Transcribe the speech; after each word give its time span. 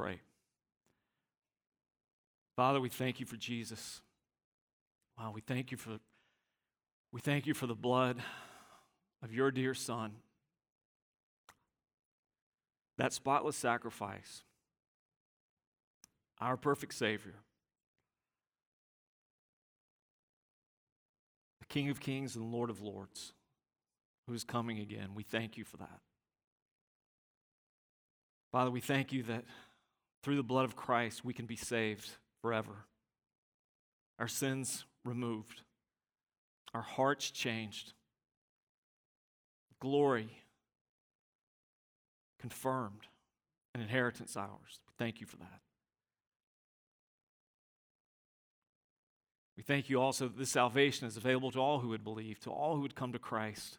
pray. 0.00 0.18
Father, 2.56 2.80
we 2.80 2.88
thank 2.88 3.20
you 3.20 3.26
for 3.26 3.36
Jesus. 3.36 4.00
Wow, 5.18 5.32
we 5.34 5.42
thank 5.42 5.70
you 5.70 5.76
for 5.76 5.98
we 7.12 7.20
thank 7.20 7.46
you 7.46 7.52
for 7.52 7.66
the 7.66 7.74
blood 7.74 8.16
of 9.22 9.30
your 9.30 9.50
dear 9.50 9.74
son. 9.74 10.12
That 12.96 13.12
spotless 13.12 13.56
sacrifice. 13.56 14.42
Our 16.40 16.56
perfect 16.56 16.94
savior. 16.94 17.34
The 21.60 21.66
King 21.66 21.90
of 21.90 22.00
Kings 22.00 22.36
and 22.36 22.50
Lord 22.50 22.70
of 22.70 22.80
Lords 22.80 23.34
who 24.26 24.32
is 24.32 24.44
coming 24.44 24.78
again. 24.78 25.10
We 25.14 25.24
thank 25.24 25.58
you 25.58 25.64
for 25.64 25.76
that. 25.76 26.00
Father, 28.50 28.70
we 28.70 28.80
thank 28.80 29.12
you 29.12 29.24
that 29.24 29.44
through 30.22 30.36
the 30.36 30.42
blood 30.42 30.64
of 30.64 30.76
Christ 30.76 31.24
we 31.24 31.32
can 31.32 31.46
be 31.46 31.56
saved 31.56 32.10
forever. 32.42 32.86
Our 34.18 34.28
sins 34.28 34.84
removed, 35.04 35.62
our 36.74 36.82
hearts 36.82 37.30
changed, 37.30 37.92
glory 39.80 40.30
confirmed, 42.40 43.06
an 43.74 43.80
inheritance 43.80 44.36
ours. 44.36 44.80
Thank 44.98 45.20
you 45.20 45.26
for 45.26 45.36
that. 45.36 45.60
We 49.56 49.62
thank 49.62 49.90
you 49.90 50.00
also 50.00 50.26
that 50.28 50.38
this 50.38 50.50
salvation 50.50 51.06
is 51.06 51.18
available 51.18 51.50
to 51.50 51.58
all 51.58 51.80
who 51.80 51.88
would 51.88 52.02
believe, 52.02 52.40
to 52.40 52.50
all 52.50 52.76
who 52.76 52.80
would 52.80 52.94
come 52.94 53.12
to 53.12 53.18
Christ, 53.18 53.78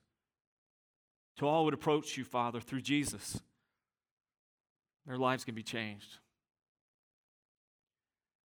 to 1.38 1.48
all 1.48 1.62
who 1.62 1.66
would 1.66 1.74
approach 1.74 2.18
you, 2.18 2.24
Father, 2.24 2.60
through 2.60 2.82
Jesus. 2.82 3.42
Their 5.08 5.18
lives 5.18 5.44
can 5.44 5.56
be 5.56 5.64
changed. 5.64 6.20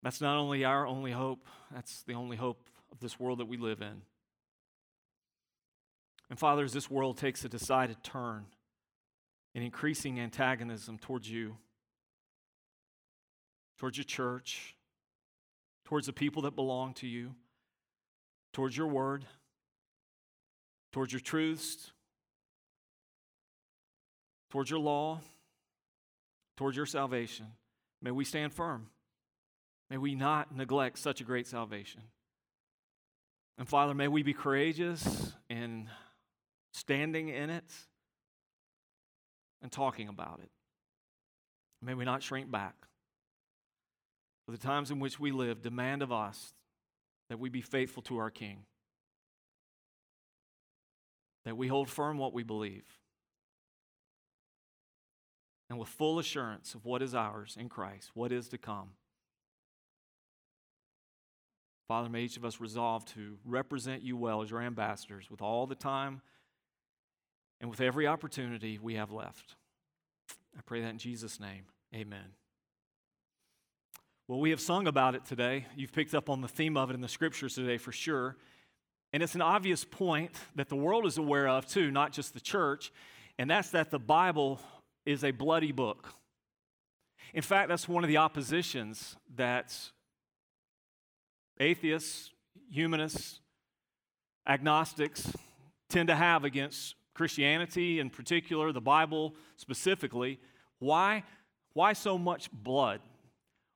That's 0.03 0.21
not 0.21 0.37
only 0.37 0.65
our 0.65 0.87
only 0.87 1.11
hope, 1.11 1.45
that's 1.73 2.03
the 2.03 2.13
only 2.13 2.37
hope 2.37 2.63
of 2.91 2.99
this 2.99 3.19
world 3.19 3.39
that 3.39 3.47
we 3.47 3.57
live 3.57 3.81
in. 3.81 4.01
And 6.29 6.39
Father, 6.39 6.63
as 6.63 6.73
this 6.73 6.89
world 6.89 7.17
takes 7.17 7.43
a 7.45 7.49
decided 7.49 8.03
turn 8.03 8.45
in 9.53 9.63
increasing 9.63 10.19
antagonism 10.19 10.97
towards 10.97 11.29
you, 11.29 11.57
towards 13.77 13.97
your 13.97 14.05
church, 14.05 14.75
towards 15.85 16.07
the 16.07 16.13
people 16.13 16.43
that 16.43 16.55
belong 16.55 16.93
to 16.95 17.07
you, 17.07 17.35
towards 18.53 18.77
your 18.77 18.87
word, 18.87 19.25
towards 20.93 21.11
your 21.11 21.19
truths, 21.19 21.91
towards 24.49 24.69
your 24.69 24.79
law, 24.79 25.19
towards 26.57 26.77
your 26.77 26.85
salvation, 26.85 27.47
may 28.01 28.11
we 28.11 28.23
stand 28.23 28.53
firm. 28.53 28.87
May 29.91 29.97
we 29.97 30.15
not 30.15 30.55
neglect 30.55 30.99
such 30.99 31.19
a 31.19 31.25
great 31.25 31.47
salvation. 31.47 32.03
And 33.57 33.67
Father, 33.67 33.93
may 33.93 34.07
we 34.07 34.23
be 34.23 34.33
courageous 34.33 35.33
in 35.49 35.89
standing 36.71 37.27
in 37.27 37.49
it 37.49 37.69
and 39.61 39.69
talking 39.69 40.07
about 40.07 40.39
it. 40.41 40.49
May 41.81 41.93
we 41.93 42.05
not 42.05 42.23
shrink 42.23 42.49
back. 42.49 42.73
For 44.45 44.53
the 44.53 44.57
times 44.57 44.91
in 44.91 45.01
which 45.01 45.19
we 45.19 45.33
live 45.33 45.61
demand 45.61 46.01
of 46.01 46.09
us 46.09 46.53
that 47.27 47.37
we 47.37 47.49
be 47.49 47.59
faithful 47.59 48.01
to 48.03 48.17
our 48.17 48.29
King, 48.29 48.63
that 51.43 51.57
we 51.57 51.67
hold 51.67 51.89
firm 51.89 52.17
what 52.17 52.31
we 52.31 52.43
believe, 52.43 52.85
and 55.69 55.77
with 55.77 55.89
full 55.89 56.17
assurance 56.17 56.75
of 56.75 56.85
what 56.85 57.01
is 57.01 57.13
ours 57.13 57.57
in 57.59 57.67
Christ, 57.67 58.11
what 58.13 58.31
is 58.31 58.47
to 58.47 58.57
come. 58.57 58.91
Father, 61.91 62.07
may 62.07 62.21
each 62.21 62.37
of 62.37 62.45
us 62.45 62.61
resolve 62.61 63.03
to 63.03 63.37
represent 63.43 64.01
you 64.01 64.15
well 64.15 64.41
as 64.41 64.49
your 64.49 64.61
ambassadors 64.61 65.29
with 65.29 65.41
all 65.41 65.67
the 65.67 65.75
time 65.75 66.21
and 67.59 67.69
with 67.69 67.81
every 67.81 68.07
opportunity 68.07 68.79
we 68.81 68.95
have 68.95 69.11
left. 69.11 69.55
I 70.57 70.61
pray 70.65 70.79
that 70.79 70.87
in 70.87 70.97
Jesus' 70.97 71.37
name. 71.37 71.65
Amen. 71.93 72.31
Well, 74.29 74.39
we 74.39 74.51
have 74.51 74.61
sung 74.61 74.87
about 74.87 75.15
it 75.15 75.25
today. 75.25 75.65
You've 75.75 75.91
picked 75.91 76.15
up 76.15 76.29
on 76.29 76.39
the 76.39 76.47
theme 76.47 76.77
of 76.77 76.89
it 76.89 76.93
in 76.93 77.01
the 77.01 77.09
scriptures 77.09 77.55
today 77.55 77.77
for 77.77 77.91
sure. 77.91 78.37
And 79.11 79.21
it's 79.21 79.35
an 79.35 79.41
obvious 79.41 79.83
point 79.83 80.31
that 80.55 80.69
the 80.69 80.77
world 80.77 81.05
is 81.05 81.17
aware 81.17 81.49
of 81.49 81.65
too, 81.65 81.91
not 81.91 82.13
just 82.13 82.33
the 82.33 82.39
church, 82.39 82.93
and 83.37 83.49
that's 83.49 83.71
that 83.71 83.91
the 83.91 83.99
Bible 83.99 84.61
is 85.05 85.25
a 85.25 85.31
bloody 85.31 85.73
book. 85.73 86.07
In 87.33 87.41
fact, 87.41 87.67
that's 87.67 87.89
one 87.89 88.05
of 88.05 88.07
the 88.07 88.15
oppositions 88.15 89.17
that 89.35 89.91
atheists, 91.61 92.31
humanists, 92.69 93.39
agnostics 94.47 95.31
tend 95.89 96.07
to 96.07 96.15
have 96.15 96.43
against 96.43 96.95
Christianity 97.13 97.99
in 97.99 98.09
particular, 98.09 98.71
the 98.71 98.81
Bible 98.81 99.35
specifically. 99.57 100.39
Why? 100.79 101.23
Why 101.73 101.93
so 101.93 102.17
much 102.17 102.51
blood? 102.51 103.01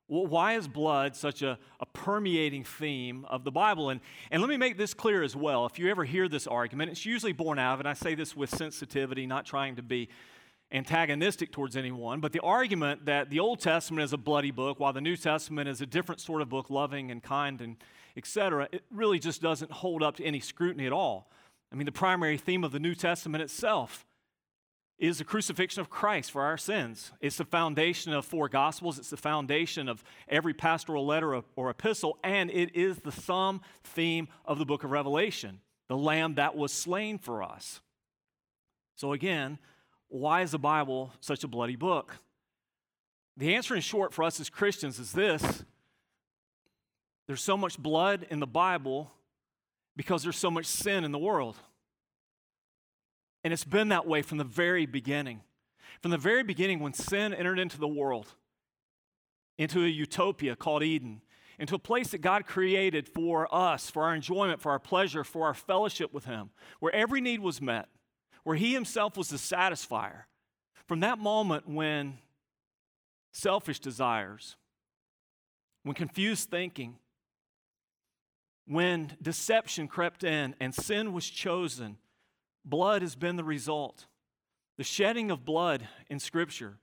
Why 0.08 0.54
is 0.54 0.68
blood 0.68 1.16
such 1.16 1.42
a, 1.42 1.58
a 1.80 1.86
permeating 1.86 2.62
theme 2.62 3.24
of 3.28 3.42
the 3.42 3.50
Bible? 3.50 3.90
And, 3.90 4.00
and 4.30 4.40
let 4.40 4.48
me 4.48 4.56
make 4.56 4.78
this 4.78 4.94
clear 4.94 5.22
as 5.22 5.34
well. 5.34 5.66
If 5.66 5.80
you 5.80 5.90
ever 5.90 6.04
hear 6.04 6.28
this 6.28 6.46
argument, 6.46 6.92
it's 6.92 7.04
usually 7.04 7.32
born 7.32 7.58
out 7.58 7.74
of, 7.74 7.80
and 7.80 7.88
I 7.88 7.92
say 7.92 8.14
this 8.14 8.36
with 8.36 8.50
sensitivity, 8.50 9.26
not 9.26 9.46
trying 9.46 9.76
to 9.76 9.82
be 9.82 10.08
antagonistic 10.72 11.52
towards 11.52 11.76
anyone, 11.76 12.20
but 12.20 12.32
the 12.32 12.40
argument 12.40 13.06
that 13.06 13.30
the 13.30 13.40
Old 13.40 13.60
Testament 13.60 14.02
is 14.02 14.12
a 14.12 14.18
bloody 14.18 14.50
book 14.50 14.80
while 14.80 14.92
the 14.92 15.00
New 15.00 15.16
Testament 15.16 15.68
is 15.68 15.80
a 15.80 15.86
different 15.86 16.20
sort 16.20 16.42
of 16.42 16.48
book, 16.48 16.70
loving 16.70 17.10
and 17.10 17.22
kind 17.22 17.60
and 17.60 17.76
etc., 18.16 18.68
it 18.72 18.82
really 18.90 19.18
just 19.18 19.42
doesn't 19.42 19.70
hold 19.70 20.02
up 20.02 20.16
to 20.16 20.24
any 20.24 20.40
scrutiny 20.40 20.86
at 20.86 20.92
all. 20.92 21.30
I 21.70 21.76
mean, 21.76 21.84
the 21.84 21.92
primary 21.92 22.38
theme 22.38 22.64
of 22.64 22.72
the 22.72 22.80
New 22.80 22.94
Testament 22.94 23.42
itself 23.42 24.06
is 24.98 25.18
the 25.18 25.24
crucifixion 25.24 25.82
of 25.82 25.90
Christ 25.90 26.30
for 26.30 26.42
our 26.42 26.56
sins. 26.56 27.12
It's 27.20 27.36
the 27.36 27.44
foundation 27.44 28.14
of 28.14 28.24
four 28.24 28.48
gospels, 28.48 28.98
it's 28.98 29.10
the 29.10 29.18
foundation 29.18 29.88
of 29.88 30.02
every 30.28 30.54
pastoral 30.54 31.04
letter 31.04 31.42
or 31.54 31.70
epistle, 31.70 32.18
and 32.24 32.50
it 32.50 32.74
is 32.74 33.00
the 33.00 33.12
sum 33.12 33.60
theme 33.84 34.28
of 34.46 34.58
the 34.58 34.64
book 34.64 34.84
of 34.84 34.90
Revelation 34.90 35.60
the 35.88 35.96
lamb 35.96 36.34
that 36.34 36.56
was 36.56 36.72
slain 36.72 37.18
for 37.18 37.42
us. 37.42 37.80
So, 38.96 39.12
again, 39.12 39.58
why 40.08 40.42
is 40.42 40.52
the 40.52 40.58
Bible 40.58 41.12
such 41.20 41.44
a 41.44 41.48
bloody 41.48 41.76
book? 41.76 42.16
The 43.36 43.54
answer, 43.54 43.74
in 43.74 43.82
short, 43.82 44.14
for 44.14 44.24
us 44.24 44.40
as 44.40 44.48
Christians 44.48 44.98
is 44.98 45.12
this 45.12 45.64
there's 47.26 47.42
so 47.42 47.56
much 47.56 47.78
blood 47.78 48.26
in 48.30 48.38
the 48.38 48.46
Bible 48.46 49.10
because 49.96 50.22
there's 50.22 50.36
so 50.36 50.50
much 50.50 50.66
sin 50.66 51.04
in 51.04 51.10
the 51.10 51.18
world. 51.18 51.56
And 53.42 53.52
it's 53.52 53.64
been 53.64 53.88
that 53.88 54.06
way 54.06 54.22
from 54.22 54.38
the 54.38 54.44
very 54.44 54.86
beginning. 54.86 55.40
From 56.02 56.10
the 56.10 56.18
very 56.18 56.42
beginning, 56.42 56.80
when 56.80 56.92
sin 56.92 57.34
entered 57.34 57.58
into 57.58 57.78
the 57.78 57.88
world, 57.88 58.34
into 59.58 59.84
a 59.84 59.88
utopia 59.88 60.54
called 60.54 60.82
Eden, 60.82 61.22
into 61.58 61.74
a 61.74 61.78
place 61.78 62.08
that 62.08 62.18
God 62.18 62.46
created 62.46 63.08
for 63.08 63.52
us, 63.54 63.88
for 63.88 64.02
our 64.02 64.14
enjoyment, 64.14 64.60
for 64.60 64.70
our 64.70 64.78
pleasure, 64.78 65.24
for 65.24 65.46
our 65.46 65.54
fellowship 65.54 66.12
with 66.12 66.26
Him, 66.26 66.50
where 66.80 66.94
every 66.94 67.20
need 67.20 67.40
was 67.40 67.62
met, 67.62 67.88
where 68.46 68.54
he 68.54 68.72
himself 68.72 69.16
was 69.16 69.28
the 69.28 69.36
satisfier. 69.36 70.22
From 70.86 71.00
that 71.00 71.18
moment 71.18 71.68
when 71.68 72.18
selfish 73.32 73.80
desires, 73.80 74.54
when 75.82 75.96
confused 75.96 76.48
thinking, 76.48 76.94
when 78.64 79.16
deception 79.20 79.88
crept 79.88 80.22
in 80.22 80.54
and 80.60 80.72
sin 80.72 81.12
was 81.12 81.28
chosen, 81.28 81.96
blood 82.64 83.02
has 83.02 83.16
been 83.16 83.34
the 83.34 83.42
result. 83.42 84.06
The 84.78 84.84
shedding 84.84 85.32
of 85.32 85.44
blood 85.44 85.88
in 86.08 86.20
Scripture 86.20 86.78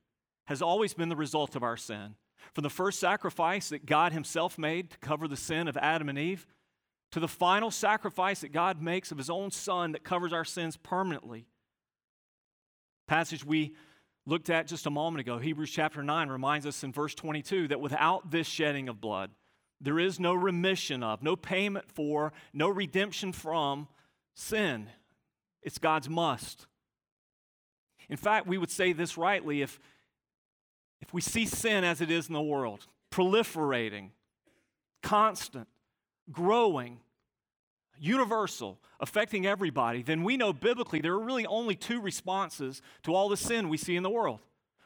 has 0.48 0.62
always 0.62 0.94
been 0.94 1.08
the 1.08 1.16
result 1.16 1.56
of 1.56 1.64
our 1.64 1.78
sin. 1.78 2.16
From 2.54 2.64
the 2.64 2.70
first 2.70 3.00
sacrifice 3.00 3.70
that 3.70 3.86
God 3.86 4.12
Himself 4.12 4.58
made 4.58 4.90
to 4.90 4.98
cover 4.98 5.30
the 5.30 5.38
sin 5.38 5.70
of 5.70 5.78
Adam 5.78 6.10
and 6.10 6.20
Eve, 6.20 6.46
to 7.12 7.22
the 7.22 7.30
final 7.30 7.72
sacrifice 7.72 8.42
that 8.42 8.52
God 8.52 8.82
makes 8.82 9.14
of 9.14 9.18
His 9.18 9.30
own 9.30 9.50
Son 9.50 9.94
that 9.94 10.04
covers 10.04 10.34
our 10.34 10.44
sins 10.44 10.76
permanently, 10.76 11.48
Passage 13.14 13.46
we 13.46 13.76
looked 14.26 14.50
at 14.50 14.66
just 14.66 14.88
a 14.88 14.90
moment 14.90 15.22
ago, 15.22 15.38
Hebrews 15.38 15.70
chapter 15.70 16.02
9, 16.02 16.30
reminds 16.30 16.66
us 16.66 16.84
in 16.84 16.92
verse 16.92 17.14
22 17.14 17.68
that 17.68 17.80
without 17.80 18.32
this 18.32 18.48
shedding 18.48 18.90
of 18.90 19.00
blood, 19.00 19.30
there 19.80 20.00
is 20.00 20.20
no 20.20 20.34
remission 20.34 21.04
of, 21.04 21.22
no 21.22 21.36
payment 21.36 21.92
for, 21.92 22.34
no 22.54 22.70
redemption 22.70 23.32
from 23.32 23.88
sin. 24.34 24.90
It's 25.62 25.78
God's 25.78 26.10
must. 26.10 26.66
In 28.10 28.18
fact, 28.18 28.48
we 28.48 28.58
would 28.58 28.72
say 28.72 28.94
this 28.94 29.16
rightly 29.16 29.62
if, 29.62 29.80
if 31.00 31.14
we 31.14 31.22
see 31.22 31.46
sin 31.46 31.84
as 31.84 32.02
it 32.02 32.10
is 32.10 32.30
in 32.30 32.34
the 32.34 32.42
world, 32.42 32.88
proliferating, 33.12 34.10
constant, 35.04 35.68
growing, 36.32 36.98
universal, 38.00 38.80
affecting 39.00 39.46
everybody, 39.46 40.02
then 40.02 40.24
we 40.24 40.38
know 40.38 40.54
biblically 40.54 41.02
there 41.02 41.14
are 41.14 41.20
really 41.20 41.46
only 41.46 41.76
two 41.76 42.02
responses 42.02 42.82
to 43.04 43.14
all 43.14 43.30
the 43.30 43.38
sin 43.38 43.70
we 43.70 43.78
see 43.78 43.96
in 43.96 44.04
the 44.04 44.10
world. 44.10 44.40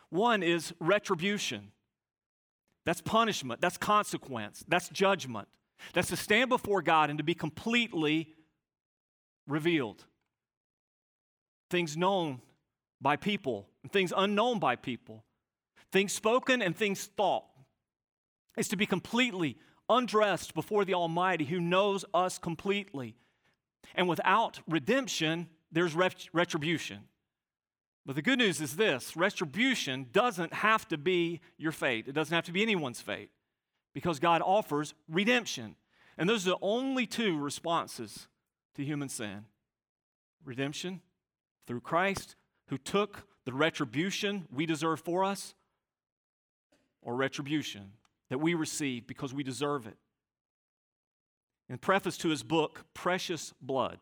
One 0.10 0.44
is 0.44 0.74
retribution. 0.80 1.72
That's 2.86 3.02
punishment. 3.02 3.60
That's 3.62 3.78
consequence. 3.78 4.64
That's 4.68 4.90
judgment. 4.90 5.48
That's 5.94 6.10
to 6.10 6.16
stand 6.16 6.50
before 6.50 6.82
God 6.82 7.10
and 7.10 7.18
to 7.18 7.24
be 7.24 7.34
completely 7.34 8.34
revealed. 9.48 10.06
Things 11.70 11.98
known 11.98 12.42
by 13.02 13.16
people, 13.16 13.68
and 13.84 13.92
things 13.92 14.14
unknown 14.16 14.60
by 14.60 14.76
people, 14.76 15.24
things 15.92 16.14
spoken 16.14 16.62
and 16.62 16.76
things 16.76 17.10
thought. 17.18 17.46
Is 18.58 18.70
to 18.70 18.76
be 18.76 18.88
completely 18.88 19.58
undressed 19.90 20.54
before 20.54 20.86
the 20.86 20.94
Almighty 20.94 21.46
who 21.46 21.60
knows 21.60 22.06
us 22.14 22.38
completely. 22.38 23.16
And 23.96 24.08
without 24.08 24.60
redemption, 24.68 25.48
there's 25.72 25.96
retribution. 26.34 27.00
But 28.06 28.16
the 28.16 28.22
good 28.22 28.40
news 28.40 28.62
is 28.62 28.76
this 28.76 29.18
retribution 29.18 30.08
doesn't 30.12 30.54
have 30.54 30.88
to 30.88 30.98
be 30.98 31.42
your 31.58 31.72
fate, 31.72 32.08
it 32.08 32.14
doesn't 32.14 32.34
have 32.34 32.46
to 32.46 32.52
be 32.52 32.62
anyone's 32.62 33.02
fate 33.02 33.32
because 33.94 34.20
God 34.20 34.42
offers 34.42 34.94
redemption. 35.10 35.76
And 36.18 36.30
those 36.30 36.48
are 36.48 36.52
the 36.52 36.58
only 36.62 37.06
two 37.06 37.38
responses 37.38 38.28
to 38.76 38.84
human 38.84 39.10
sin 39.10 39.46
redemption 40.46 41.02
through 41.66 41.82
Christ, 41.82 42.38
who 42.68 42.78
took 42.78 43.28
the 43.44 43.52
retribution 43.52 44.48
we 44.54 44.66
deserve 44.66 45.02
for 45.02 45.26
us, 45.26 45.54
or 47.02 47.16
retribution 47.16 47.92
that 48.30 48.40
we 48.40 48.54
receive 48.54 49.08
because 49.08 49.34
we 49.34 49.44
deserve 49.44 49.88
it. 49.88 49.98
In 51.70 51.78
preface 51.78 52.18
to 52.20 52.30
his 52.30 52.44
book, 52.44 52.86
Precious 52.94 53.54
Blood, 53.62 54.00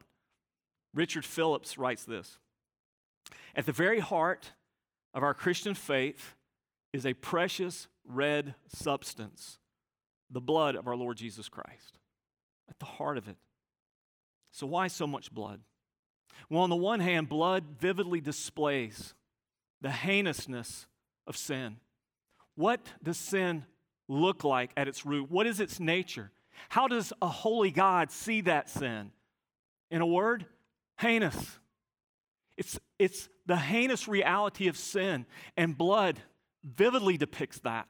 Richard 0.94 1.26
Phillips 1.26 1.78
writes 1.78 2.06
this 2.06 2.38
at 3.56 3.66
the 3.66 3.72
very 3.72 4.00
heart 4.00 4.52
of 5.14 5.24
our 5.24 5.34
Christian 5.34 5.74
faith 5.74 6.36
is 6.94 7.06
a 7.06 7.14
precious 7.14 7.88
red 8.06 8.56
substance, 8.68 9.60
the 10.30 10.42
blood 10.42 10.76
of 10.76 10.88
our 10.88 10.96
Lord 10.96 11.18
Jesus 11.18 11.50
Christ. 11.50 12.00
At 12.70 12.80
the 12.80 12.86
heart 12.86 13.18
of 13.18 13.28
it. 13.28 13.38
So, 14.52 14.66
why 14.66 14.88
so 14.88 15.06
much 15.06 15.32
blood? 15.32 15.62
Well, 16.50 16.64
on 16.64 16.70
the 16.70 16.76
one 16.76 17.00
hand, 17.00 17.30
blood 17.30 17.64
vividly 17.80 18.22
displays 18.22 19.14
the 19.82 19.92
heinousness 19.92 20.88
of 21.28 21.38
sin. 21.38 21.78
What 22.56 22.82
does 23.04 23.18
sin 23.18 23.66
look 24.08 24.44
like 24.44 24.72
at 24.78 24.88
its 24.88 25.06
root? 25.06 25.30
What 25.30 25.48
is 25.48 25.60
its 25.60 25.80
nature? 25.80 26.32
How 26.70 26.88
does 26.88 27.12
a 27.22 27.28
holy 27.28 27.72
God 27.72 28.12
see 28.12 28.42
that 28.42 28.70
sin? 28.70 29.12
In 29.92 30.02
a 30.02 30.06
word, 30.06 30.46
heinous. 30.98 31.60
It's, 32.58 32.80
it's 32.98 33.30
the 33.46 33.58
heinous 33.58 34.08
reality 34.08 34.68
of 34.68 34.78
sin, 34.78 35.26
and 35.58 35.78
blood 35.78 36.20
vividly 36.64 37.18
depicts 37.18 37.60
that. 37.60 37.88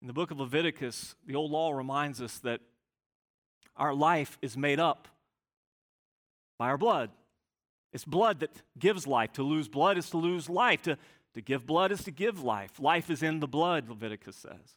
In 0.00 0.06
the 0.06 0.12
book 0.12 0.30
of 0.30 0.38
Leviticus, 0.38 1.16
the 1.26 1.34
old 1.34 1.50
law 1.50 1.72
reminds 1.72 2.20
us 2.20 2.38
that 2.40 2.60
our 3.76 3.94
life 3.94 4.38
is 4.42 4.56
made 4.56 4.80
up 4.80 5.08
by 6.58 6.68
our 6.68 6.78
blood. 6.78 7.10
It's 7.92 8.04
blood 8.04 8.40
that 8.40 8.50
gives 8.78 9.06
life. 9.06 9.32
To 9.34 9.42
lose 9.42 9.68
blood 9.68 9.96
is 9.96 10.10
to 10.10 10.18
lose 10.18 10.48
life. 10.48 10.82
To, 10.82 10.98
to 11.38 11.42
give 11.42 11.66
blood 11.66 11.92
is 11.92 12.02
to 12.02 12.10
give 12.10 12.42
life. 12.42 12.80
Life 12.80 13.10
is 13.10 13.22
in 13.22 13.38
the 13.38 13.46
blood, 13.46 13.88
Leviticus 13.88 14.36
says. 14.36 14.76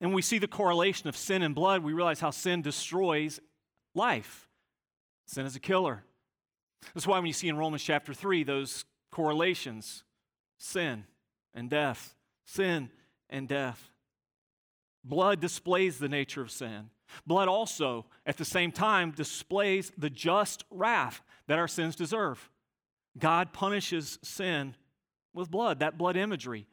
And 0.00 0.14
we 0.14 0.22
see 0.22 0.38
the 0.38 0.48
correlation 0.48 1.08
of 1.08 1.16
sin 1.16 1.42
and 1.42 1.54
blood, 1.54 1.84
we 1.84 1.92
realize 1.92 2.20
how 2.20 2.30
sin 2.30 2.62
destroys 2.62 3.38
life. 3.94 4.48
Sin 5.26 5.44
is 5.44 5.54
a 5.54 5.60
killer. 5.60 6.02
That's 6.94 7.06
why 7.06 7.18
when 7.18 7.26
you 7.26 7.34
see 7.34 7.48
in 7.48 7.56
Romans 7.56 7.82
chapter 7.82 8.14
3 8.14 8.44
those 8.44 8.86
correlations 9.10 10.04
sin 10.58 11.04
and 11.52 11.68
death, 11.68 12.14
sin 12.46 12.90
and 13.28 13.46
death. 13.46 13.90
Blood 15.04 15.40
displays 15.40 15.98
the 15.98 16.08
nature 16.08 16.40
of 16.40 16.50
sin. 16.50 16.88
Blood 17.26 17.48
also, 17.48 18.06
at 18.24 18.38
the 18.38 18.44
same 18.44 18.72
time, 18.72 19.10
displays 19.10 19.92
the 19.98 20.10
just 20.10 20.64
wrath 20.70 21.22
that 21.46 21.58
our 21.58 21.68
sins 21.68 21.94
deserve. 21.94 22.50
God 23.18 23.52
punishes 23.52 24.18
sin 24.22 24.74
with 25.34 25.50
blood, 25.50 25.80
that 25.80 25.98
blood 25.98 26.16
imagery. 26.16 26.66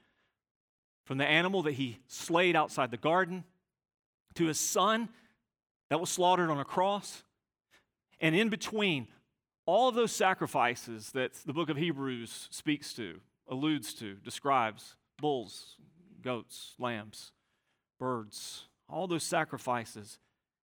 From 1.06 1.18
the 1.18 1.26
animal 1.26 1.64
that 1.64 1.74
he 1.74 1.98
slayed 2.08 2.56
outside 2.56 2.92
the 2.92 2.98
garden 2.98 3.44
to 4.36 4.46
his 4.46 4.60
son 4.60 5.10
that 5.90 6.00
was 6.00 6.10
slaughtered 6.10 6.50
on 6.50 6.60
a 6.60 6.66
cross 6.66 7.24
and 8.22 8.36
in 8.36 8.50
between, 8.50 9.08
all 9.66 9.90
of 9.90 9.96
those 9.96 10.12
sacrifices 10.12 11.12
that 11.12 11.34
the 11.46 11.54
book 11.54 11.70
of 11.70 11.78
Hebrews 11.78 12.48
speaks 12.52 12.94
to, 12.94 13.20
alludes 13.50 13.94
to, 13.96 14.14
describes 14.24 14.96
bulls, 15.20 15.76
goats, 16.22 16.76
lambs, 16.78 17.32
birds, 18.00 18.66
all 18.88 19.08
those 19.08 19.24
sacrifices, 19.24 20.20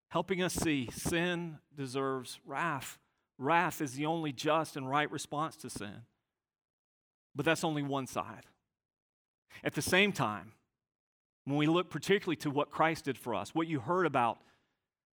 helping 0.08 0.40
us 0.40 0.54
see 0.54 0.88
sin 0.92 1.58
deserves 1.76 2.38
wrath. 2.46 2.98
Wrath 3.38 3.80
is 3.80 3.94
the 3.94 4.06
only 4.06 4.32
just 4.32 4.76
and 4.76 4.88
right 4.88 5.10
response 5.10 5.56
to 5.56 5.70
sin. 5.70 6.02
But 7.38 7.44
that's 7.44 7.62
only 7.62 7.84
one 7.84 8.08
side. 8.08 8.46
At 9.62 9.74
the 9.74 9.80
same 9.80 10.10
time, 10.10 10.54
when 11.44 11.56
we 11.56 11.68
look 11.68 11.88
particularly 11.88 12.34
to 12.38 12.50
what 12.50 12.72
Christ 12.72 13.04
did 13.04 13.16
for 13.16 13.32
us, 13.32 13.54
what 13.54 13.68
you 13.68 13.78
heard 13.78 14.06
about 14.06 14.38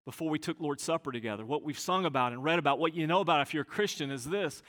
before 0.04 0.28
we 0.28 0.40
took 0.40 0.58
Lord's 0.58 0.82
Supper 0.82 1.12
together. 1.12 1.46
What 1.46 1.62
we've 1.62 1.78
sung 1.78 2.04
about 2.04 2.32
and 2.32 2.42
read 2.42 2.58
about, 2.58 2.80
what 2.80 2.94
you 2.94 3.06
know 3.06 3.20
about 3.20 3.42
if 3.42 3.54
you're 3.54 3.62
a 3.62 3.64
Christian 3.64 4.10
is 4.10 4.24
this 4.24 4.60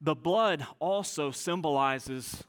the 0.00 0.16
blood 0.16 0.66
also 0.80 1.30
symbolizes 1.30 2.42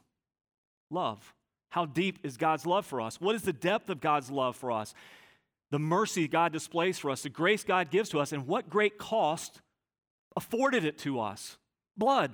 love. 0.90 1.32
How 1.70 1.86
deep 1.86 2.18
is 2.24 2.36
God's 2.36 2.66
love 2.66 2.84
for 2.84 3.00
us? 3.00 3.20
What 3.20 3.36
is 3.36 3.42
the 3.42 3.52
depth 3.52 3.88
of 3.88 4.00
God's 4.00 4.32
love 4.32 4.56
for 4.56 4.72
us? 4.72 4.94
The 5.70 5.78
mercy 5.78 6.26
God 6.26 6.52
displays 6.52 6.98
for 6.98 7.12
us, 7.12 7.22
the 7.22 7.28
grace 7.28 7.62
God 7.62 7.92
gives 7.92 8.08
to 8.08 8.18
us, 8.18 8.32
and 8.32 8.48
what 8.48 8.68
great 8.68 8.98
cost 8.98 9.60
afforded 10.36 10.84
it 10.84 10.98
to 10.98 11.20
us? 11.20 11.56
Blood. 11.96 12.32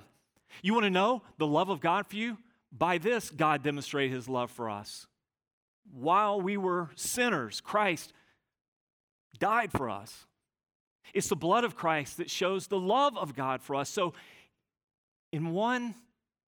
You 0.61 0.73
want 0.73 0.85
to 0.85 0.89
know 0.89 1.23
the 1.37 1.47
love 1.47 1.69
of 1.69 1.79
God 1.79 2.07
for 2.07 2.15
you? 2.15 2.37
By 2.71 2.97
this, 2.97 3.29
God 3.29 3.63
demonstrated 3.63 4.11
his 4.11 4.27
love 4.27 4.51
for 4.51 4.69
us. 4.69 5.07
While 5.91 6.41
we 6.41 6.57
were 6.57 6.89
sinners, 6.95 7.61
Christ 7.61 8.13
died 9.39 9.71
for 9.71 9.89
us. 9.89 10.25
It's 11.13 11.27
the 11.27 11.35
blood 11.35 11.63
of 11.63 11.75
Christ 11.75 12.17
that 12.17 12.29
shows 12.29 12.67
the 12.67 12.79
love 12.79 13.17
of 13.17 13.35
God 13.35 13.61
for 13.61 13.75
us. 13.75 13.89
So, 13.89 14.13
in 15.31 15.51
one 15.51 15.95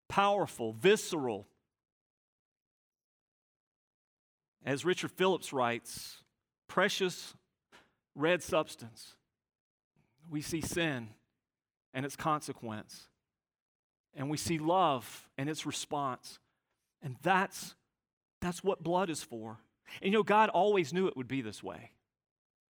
powerful, 0.07 0.73
visceral, 0.73 1.45
as 4.65 4.85
Richard 4.85 5.11
Phillips 5.11 5.53
writes, 5.53 6.17
precious 6.67 7.33
red 8.15 8.41
substance, 8.41 9.15
we 10.29 10.41
see 10.41 10.61
sin 10.61 11.09
and 11.93 12.05
its 12.05 12.15
consequence. 12.15 13.07
And 14.15 14.29
we 14.29 14.37
see 14.37 14.57
love 14.57 15.27
and 15.37 15.49
its 15.49 15.65
response. 15.65 16.39
And 17.01 17.17
that's, 17.21 17.75
that's 18.41 18.63
what 18.63 18.83
blood 18.83 19.09
is 19.09 19.23
for. 19.23 19.57
And 20.01 20.11
you 20.11 20.19
know, 20.19 20.23
God 20.23 20.49
always 20.49 20.93
knew 20.93 21.07
it 21.07 21.17
would 21.17 21.27
be 21.27 21.41
this 21.41 21.61
way. 21.61 21.91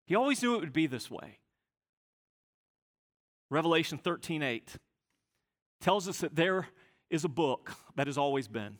He 0.05 0.15
always 0.15 0.41
knew 0.41 0.55
it 0.55 0.61
would 0.61 0.73
be 0.73 0.87
this 0.87 1.09
way. 1.09 1.39
Revelation 3.49 3.97
13 3.97 4.41
8 4.41 4.75
tells 5.81 6.07
us 6.07 6.19
that 6.19 6.35
there 6.35 6.67
is 7.09 7.23
a 7.23 7.29
book 7.29 7.73
that 7.95 8.07
has 8.07 8.17
always 8.17 8.47
been. 8.47 8.77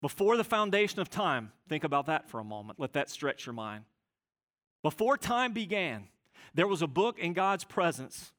Before 0.00 0.36
the 0.36 0.44
foundation 0.44 1.00
of 1.00 1.10
time, 1.10 1.52
think 1.68 1.82
about 1.82 2.06
that 2.06 2.28
for 2.28 2.38
a 2.38 2.44
moment. 2.44 2.78
Let 2.78 2.92
that 2.92 3.10
stretch 3.10 3.46
your 3.46 3.54
mind. 3.54 3.84
Before 4.82 5.16
time 5.16 5.52
began, 5.52 6.08
there 6.54 6.68
was 6.68 6.82
a 6.82 6.86
book 6.86 7.18
in 7.18 7.32
God's 7.32 7.64
presence. 7.64 8.32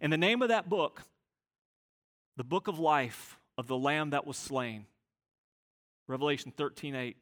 And 0.00 0.12
the 0.12 0.18
name 0.18 0.42
of 0.42 0.48
that 0.48 0.68
book, 0.68 1.02
the 2.36 2.44
book 2.44 2.68
of 2.68 2.78
life 2.78 3.38
of 3.58 3.66
the 3.66 3.76
Lamb 3.76 4.10
that 4.10 4.26
was 4.26 4.36
slain. 4.36 4.86
Revelation 6.06 6.52
13 6.56 6.94
8. 6.94 7.16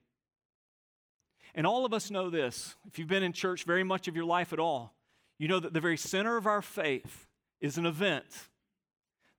And 1.54 1.66
all 1.66 1.84
of 1.84 1.92
us 1.92 2.10
know 2.10 2.30
this. 2.30 2.74
If 2.86 2.98
you've 2.98 3.08
been 3.08 3.22
in 3.22 3.32
church 3.32 3.64
very 3.64 3.84
much 3.84 4.08
of 4.08 4.16
your 4.16 4.24
life 4.24 4.52
at 4.52 4.58
all, 4.58 4.94
you 5.38 5.48
know 5.48 5.60
that 5.60 5.72
the 5.72 5.80
very 5.80 5.96
center 5.96 6.36
of 6.36 6.46
our 6.46 6.62
faith 6.62 7.26
is 7.60 7.78
an 7.78 7.86
event 7.86 8.24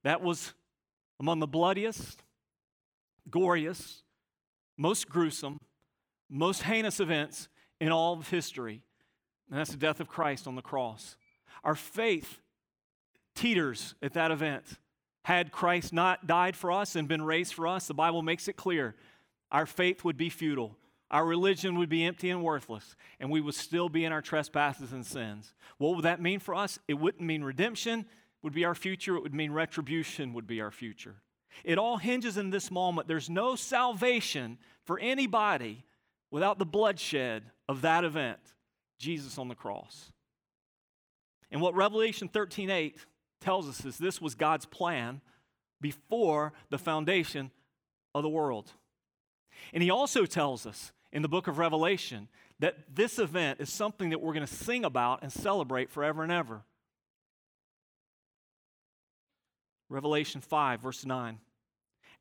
that 0.03 0.21
was 0.21 0.53
among 1.19 1.39
the 1.39 1.47
bloodiest, 1.47 2.23
goriest, 3.29 4.01
most 4.77 5.09
gruesome, 5.09 5.59
most 6.29 6.63
heinous 6.63 6.99
events 6.99 7.47
in 7.79 7.91
all 7.91 8.13
of 8.13 8.29
history. 8.29 8.81
And 9.49 9.59
that's 9.59 9.71
the 9.71 9.77
death 9.77 9.99
of 9.99 10.07
Christ 10.07 10.47
on 10.47 10.55
the 10.55 10.61
cross. 10.61 11.17
Our 11.63 11.75
faith 11.75 12.39
teeters 13.35 13.95
at 14.01 14.13
that 14.13 14.31
event. 14.31 14.63
Had 15.25 15.51
Christ 15.51 15.91
not 15.91 16.27
died 16.27 16.55
for 16.55 16.71
us 16.71 16.95
and 16.95 17.07
been 17.07 17.23
raised 17.23 17.55
for 17.55 17.65
us, 17.67 17.87
the 17.87 17.95
Bible 17.95 18.21
makes 18.21 18.47
it 18.47 18.57
clear 18.57 18.93
our 19.51 19.65
faith 19.65 20.03
would 20.03 20.17
be 20.17 20.29
futile. 20.29 20.77
Our 21.09 21.25
religion 21.25 21.79
would 21.79 21.89
be 21.89 22.05
empty 22.05 22.29
and 22.29 22.43
worthless, 22.43 22.95
and 23.19 23.31
we 23.31 23.41
would 23.41 23.55
still 23.55 23.89
be 23.89 24.05
in 24.05 24.11
our 24.11 24.21
trespasses 24.21 24.91
and 24.91 25.03
sins. 25.03 25.55
What 25.79 25.95
would 25.95 26.05
that 26.05 26.21
mean 26.21 26.39
for 26.39 26.53
us? 26.53 26.77
It 26.87 26.93
wouldn't 26.93 27.23
mean 27.23 27.43
redemption 27.43 28.05
would 28.43 28.53
be 28.53 28.65
our 28.65 28.75
future, 28.75 29.15
it 29.15 29.23
would 29.23 29.33
mean 29.33 29.51
retribution 29.51 30.31
would 30.33 30.45
be 30.45 30.61
our 30.61 30.69
future. 30.69 31.15
It 31.63 31.79
all 31.79 31.97
hinges 31.97 32.37
in 32.37 32.51
this 32.51 32.69
moment. 32.69 33.07
There's 33.07 33.29
no 33.29 33.55
salvation 33.55 34.59
for 34.83 34.99
anybody 34.99 35.85
without 36.29 36.59
the 36.59 36.67
bloodshed 36.67 37.45
of 37.67 37.81
that 37.81 38.03
event, 38.03 38.39
Jesus 38.99 39.39
on 39.39 39.47
the 39.47 39.55
cross. 39.55 40.11
And 41.49 41.61
what 41.61 41.73
Revelation 41.73 42.29
13:8 42.29 43.03
tells 43.41 43.67
us 43.67 43.85
is 43.85 43.97
this 43.97 44.21
was 44.21 44.35
God's 44.35 44.65
plan 44.65 45.21
before 45.81 46.53
the 46.69 46.77
foundation 46.77 47.51
of 48.13 48.23
the 48.23 48.29
world. 48.29 48.71
And 49.73 49.83
he 49.83 49.89
also 49.89 50.25
tells 50.25 50.65
us 50.65 50.91
in 51.11 51.21
the 51.21 51.29
book 51.29 51.47
of 51.47 51.57
Revelation 51.57 52.27
that 52.59 52.95
this 52.95 53.19
event 53.19 53.59
is 53.59 53.71
something 53.71 54.09
that 54.09 54.21
we're 54.21 54.33
going 54.33 54.45
to 54.45 54.53
sing 54.53 54.85
about 54.85 55.21
and 55.21 55.31
celebrate 55.31 55.89
forever 55.89 56.23
and 56.23 56.31
ever. 56.31 56.63
Revelation 59.89 60.41
5, 60.41 60.81
verse 60.81 61.05
9. 61.05 61.39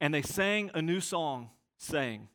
And 0.00 0.12
they 0.12 0.22
sang 0.22 0.70
a 0.74 0.82
new 0.82 1.00
song, 1.00 1.50
saying, 1.78 2.28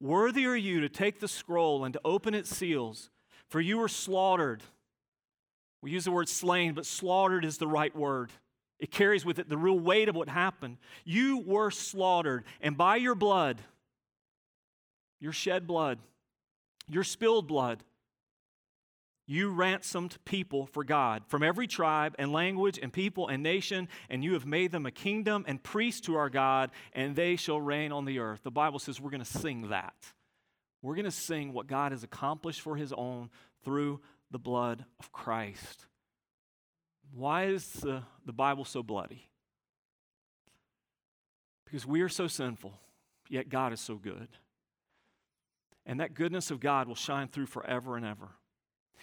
Worthy 0.00 0.46
are 0.46 0.56
you 0.56 0.80
to 0.80 0.88
take 0.88 1.20
the 1.20 1.28
scroll 1.28 1.84
and 1.84 1.92
to 1.94 2.00
open 2.04 2.34
its 2.34 2.54
seals, 2.54 3.10
for 3.48 3.60
you 3.60 3.78
were 3.78 3.88
slaughtered. 3.88 4.62
We 5.82 5.90
use 5.90 6.04
the 6.04 6.10
word 6.10 6.28
slain, 6.28 6.74
but 6.74 6.86
slaughtered 6.86 7.44
is 7.44 7.58
the 7.58 7.66
right 7.66 7.94
word. 7.94 8.30
It 8.78 8.90
carries 8.90 9.24
with 9.24 9.38
it 9.38 9.48
the 9.48 9.58
real 9.58 9.78
weight 9.78 10.08
of 10.08 10.14
what 10.14 10.28
happened. 10.28 10.78
You 11.04 11.38
were 11.38 11.70
slaughtered, 11.70 12.44
and 12.60 12.76
by 12.76 12.96
your 12.96 13.14
blood, 13.14 13.60
your 15.20 15.32
shed 15.32 15.66
blood, 15.66 15.98
your 16.88 17.04
spilled 17.04 17.46
blood, 17.46 17.84
you 19.26 19.52
ransomed 19.52 20.18
people 20.24 20.66
for 20.66 20.82
God 20.82 21.22
from 21.28 21.44
every 21.44 21.68
tribe 21.68 22.16
and 22.18 22.32
language 22.32 22.80
and 22.82 22.92
people 22.92 23.28
and 23.28 23.42
nation, 23.42 23.88
and 24.08 24.24
you 24.24 24.32
have 24.32 24.44
made 24.44 24.72
them 24.72 24.86
a 24.86 24.90
kingdom 24.90 25.44
and 25.46 25.62
priests 25.62 26.00
to 26.02 26.16
our 26.16 26.28
God, 26.28 26.70
and 26.94 27.14
they 27.14 27.36
shall 27.36 27.60
reign 27.60 27.92
on 27.92 28.06
the 28.06 28.18
earth. 28.18 28.40
The 28.42 28.50
Bible 28.50 28.80
says 28.80 29.00
we're 29.00 29.10
going 29.10 29.22
to 29.22 29.38
sing 29.38 29.68
that. 29.68 29.94
We're 30.82 30.96
going 30.96 31.04
to 31.04 31.12
sing 31.12 31.52
what 31.52 31.68
God 31.68 31.92
has 31.92 32.02
accomplished 32.02 32.60
for 32.60 32.74
his 32.74 32.92
own 32.92 33.30
through 33.62 34.00
the 34.30 34.38
blood 34.38 34.84
of 34.98 35.12
Christ. 35.12 35.86
Why 37.12 37.46
is 37.46 37.66
the, 37.72 38.02
the 38.24 38.32
Bible 38.32 38.64
so 38.64 38.82
bloody? 38.82 39.28
Because 41.64 41.86
we 41.86 42.00
are 42.02 42.08
so 42.08 42.26
sinful, 42.26 42.72
yet 43.28 43.48
God 43.48 43.72
is 43.72 43.80
so 43.80 43.94
good. 43.94 44.28
And 45.86 46.00
that 46.00 46.14
goodness 46.14 46.50
of 46.50 46.60
God 46.60 46.88
will 46.88 46.94
shine 46.94 47.28
through 47.28 47.46
forever 47.46 47.96
and 47.96 48.04
ever. 48.04 48.28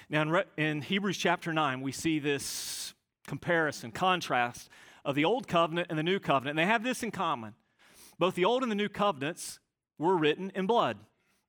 Now, 0.10 0.22
in, 0.22 0.30
Re- 0.30 0.44
in 0.58 0.82
Hebrews 0.82 1.18
chapter 1.18 1.54
9, 1.54 1.82
we 1.82 1.92
see 1.92 2.20
this 2.20 2.94
comparison, 3.26 3.92
contrast 3.92 4.70
of 5.04 5.16
the 5.16 5.26
Old 5.26 5.48
Covenant 5.48 5.88
and 5.90 5.98
the 5.98 6.04
New 6.04 6.20
Covenant. 6.20 6.58
And 6.58 6.60
they 6.60 6.72
have 6.72 6.84
this 6.84 7.04
in 7.04 7.12
common. 7.12 7.56
Both 8.20 8.36
the 8.36 8.46
Old 8.46 8.64
and 8.64 8.72
the 8.72 8.76
New 8.76 8.90
Covenants 8.90 9.60
were 9.98 10.18
written 10.18 10.52
in 10.56 10.68
blood. 10.68 10.98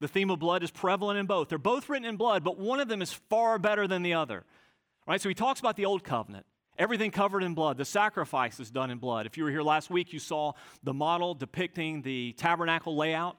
The 0.00 0.08
theme 0.08 0.30
of 0.30 0.38
blood 0.38 0.62
is 0.62 0.70
prevalent 0.70 1.18
in 1.18 1.26
both. 1.26 1.48
They're 1.48 1.58
both 1.58 1.88
written 1.88 2.08
in 2.08 2.16
blood, 2.16 2.44
but 2.44 2.58
one 2.58 2.80
of 2.80 2.88
them 2.88 3.02
is 3.02 3.12
far 3.12 3.58
better 3.58 3.88
than 3.88 4.02
the 4.02 4.14
other. 4.14 4.44
Right? 5.06 5.20
So 5.20 5.28
he 5.28 5.34
talks 5.34 5.60
about 5.60 5.76
the 5.76 5.86
Old 5.86 6.04
Covenant. 6.04 6.46
Everything 6.78 7.10
covered 7.10 7.42
in 7.42 7.54
blood. 7.54 7.76
The 7.76 7.84
sacrifice 7.84 8.60
is 8.60 8.70
done 8.70 8.90
in 8.90 8.98
blood. 8.98 9.26
If 9.26 9.36
you 9.36 9.42
were 9.42 9.50
here 9.50 9.62
last 9.62 9.90
week, 9.90 10.12
you 10.12 10.20
saw 10.20 10.52
the 10.84 10.94
model 10.94 11.34
depicting 11.34 12.02
the 12.02 12.34
tabernacle 12.34 12.96
layout 12.96 13.36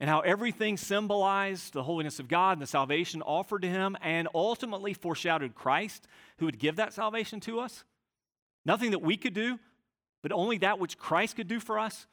and 0.00 0.10
how 0.10 0.20
everything 0.20 0.76
symbolized 0.76 1.72
the 1.72 1.82
holiness 1.82 2.18
of 2.18 2.28
God 2.28 2.52
and 2.52 2.62
the 2.62 2.66
salvation 2.66 3.22
offered 3.22 3.62
to 3.62 3.68
him 3.68 3.96
and 4.02 4.28
ultimately 4.34 4.92
foreshadowed 4.92 5.54
Christ 5.54 6.06
who 6.38 6.44
would 6.44 6.58
give 6.58 6.76
that 6.76 6.92
salvation 6.92 7.40
to 7.40 7.60
us. 7.60 7.84
Nothing 8.66 8.90
that 8.90 9.00
we 9.00 9.16
could 9.16 9.34
do, 9.34 9.58
but 10.20 10.32
only 10.32 10.58
that 10.58 10.78
which 10.78 10.98
Christ 10.98 11.36
could 11.36 11.48
do 11.48 11.60
for 11.60 11.78
us. 11.78 12.06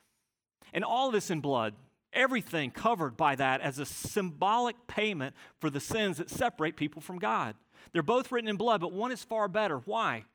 And 0.74 0.86
all 0.86 1.12
this 1.12 1.30
in 1.30 1.42
blood, 1.42 1.74
everything 2.14 2.72
covered 2.72 3.18
by 3.18 3.36
that 3.36 3.62
as 3.62 3.80
a 3.80 3.86
symbolic 3.86 4.88
payment 4.88 5.36
for 5.60 5.70
the 5.70 5.80
sins 5.80 6.18
that 6.18 6.30
separate 6.30 6.76
people 6.76 7.02
from 7.02 7.20
God. 7.20 7.56
They're 7.94 8.04
both 8.04 8.32
written 8.32 8.50
in 8.50 8.58
blood, 8.58 8.82
but 8.82 8.94
one 8.94 9.12
is 9.12 9.24
far 9.24 9.48
better. 9.48 9.78
Why? 9.80 10.26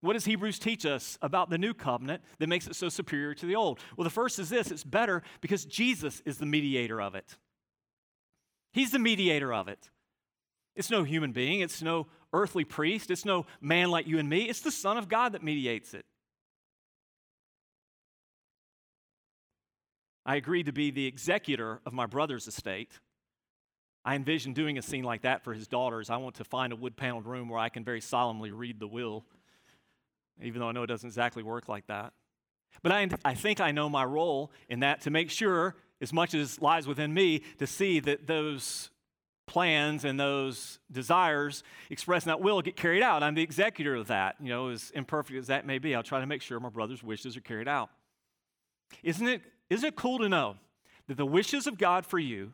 What 0.00 0.12
does 0.12 0.26
Hebrews 0.26 0.58
teach 0.58 0.84
us 0.84 1.18
about 1.22 1.48
the 1.48 1.56
new 1.56 1.72
covenant 1.72 2.22
that 2.38 2.48
makes 2.48 2.66
it 2.66 2.76
so 2.76 2.90
superior 2.90 3.34
to 3.34 3.46
the 3.46 3.56
old? 3.56 3.80
Well, 3.96 4.04
the 4.04 4.10
first 4.10 4.38
is 4.38 4.50
this 4.50 4.70
it's 4.70 4.84
better 4.84 5.22
because 5.40 5.64
Jesus 5.64 6.22
is 6.26 6.38
the 6.38 6.46
mediator 6.46 7.00
of 7.00 7.14
it. 7.14 7.38
He's 8.72 8.90
the 8.90 8.98
mediator 8.98 9.52
of 9.54 9.68
it. 9.68 9.90
It's 10.76 10.90
no 10.90 11.04
human 11.04 11.32
being, 11.32 11.60
it's 11.60 11.80
no 11.80 12.08
earthly 12.32 12.64
priest, 12.64 13.10
it's 13.10 13.24
no 13.24 13.46
man 13.60 13.90
like 13.90 14.06
you 14.06 14.18
and 14.18 14.28
me, 14.28 14.42
it's 14.42 14.60
the 14.60 14.72
Son 14.72 14.98
of 14.98 15.08
God 15.08 15.32
that 15.32 15.42
mediates 15.42 15.94
it. 15.94 16.04
I 20.26 20.36
agreed 20.36 20.66
to 20.66 20.72
be 20.72 20.90
the 20.90 21.06
executor 21.06 21.80
of 21.84 21.92
my 21.92 22.06
brother's 22.06 22.46
estate. 22.46 22.90
I 24.04 24.14
envision 24.16 24.52
doing 24.52 24.78
a 24.78 24.82
scene 24.82 25.04
like 25.04 25.22
that 25.22 25.44
for 25.44 25.54
his 25.54 25.66
daughters. 25.66 26.10
I 26.10 26.16
want 26.18 26.36
to 26.36 26.44
find 26.44 26.72
a 26.72 26.76
wood 26.76 26.96
paneled 26.96 27.26
room 27.26 27.48
where 27.48 27.58
I 27.58 27.68
can 27.68 27.84
very 27.84 28.00
solemnly 28.00 28.50
read 28.50 28.78
the 28.80 28.86
will 28.86 29.24
even 30.42 30.60
though 30.60 30.68
I 30.68 30.72
know 30.72 30.82
it 30.82 30.88
doesn't 30.88 31.08
exactly 31.08 31.42
work 31.42 31.68
like 31.68 31.86
that. 31.86 32.12
But 32.82 32.92
I, 32.92 33.08
I 33.24 33.34
think 33.34 33.60
I 33.60 33.70
know 33.70 33.88
my 33.88 34.04
role 34.04 34.50
in 34.68 34.80
that 34.80 35.02
to 35.02 35.10
make 35.10 35.30
sure, 35.30 35.76
as 36.00 36.12
much 36.12 36.34
as 36.34 36.60
lies 36.60 36.86
within 36.86 37.14
me, 37.14 37.42
to 37.58 37.66
see 37.66 38.00
that 38.00 38.26
those 38.26 38.90
plans 39.46 40.04
and 40.04 40.18
those 40.18 40.80
desires 40.90 41.62
expressed 41.90 42.26
in 42.26 42.30
that 42.30 42.40
will 42.40 42.62
get 42.62 42.76
carried 42.76 43.02
out. 43.02 43.22
I'm 43.22 43.34
the 43.34 43.42
executor 43.42 43.94
of 43.94 44.08
that. 44.08 44.36
You 44.40 44.48
know, 44.48 44.68
as 44.70 44.90
imperfect 44.94 45.38
as 45.38 45.46
that 45.48 45.66
may 45.66 45.78
be, 45.78 45.94
I'll 45.94 46.02
try 46.02 46.20
to 46.20 46.26
make 46.26 46.42
sure 46.42 46.58
my 46.58 46.70
brother's 46.70 47.02
wishes 47.02 47.36
are 47.36 47.42
carried 47.42 47.68
out. 47.68 47.90
Isn't 49.02 49.26
it, 49.26 49.42
isn't 49.70 49.86
it 49.86 49.96
cool 49.96 50.18
to 50.18 50.28
know 50.28 50.56
that 51.08 51.16
the 51.16 51.26
wishes 51.26 51.66
of 51.66 51.78
God 51.78 52.06
for 52.06 52.18
you 52.18 52.52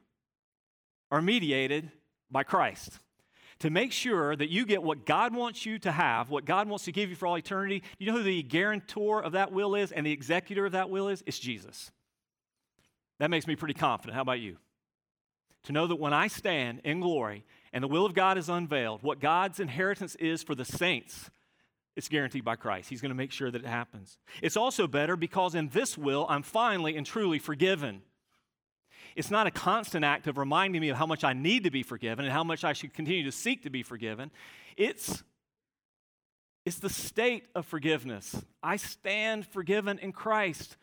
are 1.11 1.23
mediated 1.23 1.91
by 2.31 2.43
Christ? 2.43 2.99
to 3.61 3.71
make 3.71 3.93
sure 3.93 4.35
that 4.35 4.51
you 4.51 4.67
get 4.67 4.83
what 4.83 5.07
God 5.07 5.35
wants 5.35 5.65
you 5.65 5.79
to 5.81 5.93
have, 5.93 6.31
what 6.31 6.45
God 6.45 6.69
wants 6.69 6.87
to 6.87 6.93
give 6.93 7.11
you 7.11 7.17
for 7.17 7.27
all 7.27 7.37
eternity. 7.37 7.83
You 7.99 8.07
know 8.07 8.15
who 8.15 8.23
the 8.23 8.43
guarantor 8.43 9.23
of 9.23 9.33
that 9.33 9.53
will 9.53 9.75
is 9.75 9.93
and 9.93 10.05
the 10.05 10.13
executor 10.13 10.67
of 10.67 10.73
that 10.73 10.91
will 10.91 11.09
is? 11.09 11.23
It's 11.27 11.39
Jesus. 11.39 11.91
That 13.19 13.31
makes 13.31 13.47
me 13.47 13.57
pretty 13.57 13.75
confident. 13.75 14.17
How 14.17 14.23
about 14.23 14.41
you? 14.41 14.57
To 15.65 15.73
know 15.73 15.87
that 15.87 15.97
when 15.97 16.15
I 16.15 16.29
stand 16.29 16.81
in 16.85 17.01
glory 17.01 17.45
and 17.71 17.85
the 17.85 17.89
will 17.89 18.07
of 18.07 18.15
God 18.15 18.39
is 18.39 18.49
unveiled, 18.49 19.03
what 19.03 19.21
God's 19.21 19.61
inheritance 19.61 20.15
is 20.15 20.43
for 20.43 20.55
the 20.55 20.65
saints, 20.65 21.31
it's 22.01 22.09
guaranteed 22.09 22.47
by 22.47 22.57
Christ. 22.57 22.89
He's 22.89 23.03
going 23.03 23.11
to 23.11 23.15
make 23.15 23.31
sure 23.31 23.51
that 23.51 23.61
it 23.61 23.69
happens. 23.69 24.17
It's 24.41 24.57
also 24.57 24.87
better 24.87 25.17
because 25.17 25.55
in 25.55 25.69
this 25.69 25.99
will, 25.99 26.25
I'm 26.31 26.43
finally 26.43 26.97
and 26.97 27.05
truly 27.05 27.39
forgiven. 27.39 28.01
It's 29.15 29.31
not 29.31 29.47
a 29.47 29.51
constant 29.51 30.03
act 30.03 30.27
of 30.27 30.39
reminding 30.39 30.81
me 30.81 30.89
of 30.89 30.97
how 30.97 31.05
much 31.05 31.25
I 31.25 31.35
need 31.35 31.65
to 31.65 31.71
be 31.71 31.83
forgiven 31.83 32.25
and 32.25 32.33
how 32.33 32.43
much 32.43 32.65
I 32.65 32.73
should 32.73 32.95
continue 32.95 33.23
to 33.25 33.33
seek 33.33 33.65
to 33.65 33.71
be 33.71 33.83
forgiven. 33.83 34.31
It's, 34.79 35.23
it's 36.65 36.79
the 36.79 36.89
state 36.89 37.49
of 37.55 37.67
forgiveness. 37.67 38.35
I 38.63 38.77
stand 38.79 39.47
forgiven 39.47 39.99
in 39.99 40.13
Christ. 40.13 40.79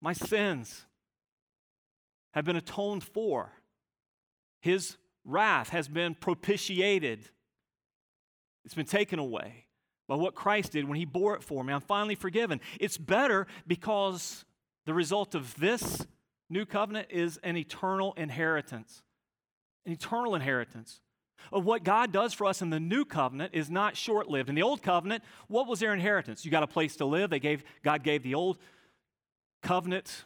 My 0.00 0.12
sins 0.12 0.86
have 2.32 2.44
been 2.44 2.56
atoned 2.56 3.04
for, 3.04 3.52
His 4.60 4.96
wrath 5.24 5.68
has 5.68 5.86
been 5.86 6.16
propitiated, 6.16 7.30
it's 8.64 8.74
been 8.74 8.86
taken 8.86 9.20
away 9.20 9.65
by 10.08 10.14
what 10.14 10.34
Christ 10.34 10.72
did 10.72 10.88
when 10.88 10.98
He 10.98 11.04
bore 11.04 11.34
it 11.34 11.42
for 11.42 11.62
me. 11.64 11.72
I'm 11.72 11.80
finally 11.80 12.14
forgiven. 12.14 12.60
It's 12.80 12.98
better 12.98 13.46
because 13.66 14.44
the 14.84 14.94
result 14.94 15.34
of 15.34 15.54
this 15.56 16.06
New 16.48 16.64
covenant 16.64 17.08
is 17.10 17.38
an 17.42 17.56
eternal 17.56 18.14
inheritance. 18.16 19.02
An 19.84 19.92
eternal 19.92 20.34
inheritance. 20.34 21.00
Of 21.52 21.64
what 21.64 21.84
God 21.84 22.12
does 22.12 22.32
for 22.32 22.46
us 22.46 22.62
in 22.62 22.70
the 22.70 22.80
new 22.80 23.04
covenant 23.04 23.52
is 23.54 23.70
not 23.70 23.96
short 23.96 24.28
lived. 24.28 24.48
In 24.48 24.54
the 24.54 24.62
old 24.62 24.82
covenant, 24.82 25.22
what 25.48 25.66
was 25.66 25.80
their 25.80 25.92
inheritance? 25.92 26.44
You 26.44 26.50
got 26.50 26.62
a 26.62 26.68
place 26.68 26.96
to 26.96 27.04
live. 27.04 27.30
They 27.30 27.40
gave, 27.40 27.64
God 27.82 28.02
gave 28.02 28.22
the 28.22 28.34
old 28.34 28.58
covenant 29.62 30.24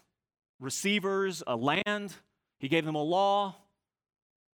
receivers 0.61 1.43
a 1.47 1.57
land, 1.57 2.15
He 2.59 2.69
gave 2.69 2.85
them 2.85 2.95
a 2.95 3.03
law, 3.03 3.57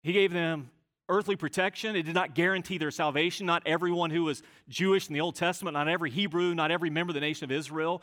He 0.04 0.14
gave 0.14 0.32
them 0.32 0.70
earthly 1.10 1.36
protection. 1.36 1.96
It 1.96 2.04
did 2.04 2.16
not 2.16 2.36
guarantee 2.36 2.78
their 2.78 2.92
salvation. 2.92 3.46
Not 3.46 3.64
everyone 3.66 4.10
who 4.10 4.24
was 4.24 4.42
Jewish 4.68 5.08
in 5.08 5.14
the 5.14 5.22
Old 5.22 5.36
Testament, 5.36 5.76
not 5.76 5.88
every 5.88 6.10
Hebrew, 6.10 6.56
not 6.56 6.72
every 6.72 6.90
member 6.90 7.12
of 7.12 7.16
the 7.16 7.22
nation 7.22 7.46
of 7.46 7.52
Israel 7.52 8.02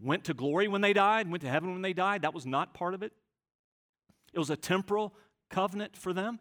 went 0.00 0.24
to 0.24 0.34
glory 0.34 0.68
when 0.68 0.80
they 0.80 0.92
died, 0.92 1.30
went 1.30 1.42
to 1.42 1.48
heaven 1.48 1.72
when 1.72 1.82
they 1.82 1.92
died. 1.92 2.22
That 2.22 2.34
was 2.34 2.46
not 2.46 2.74
part 2.74 2.94
of 2.94 3.02
it. 3.02 3.12
It 4.32 4.38
was 4.38 4.50
a 4.50 4.56
temporal 4.56 5.14
covenant 5.50 5.96
for 5.96 6.12
them. 6.12 6.40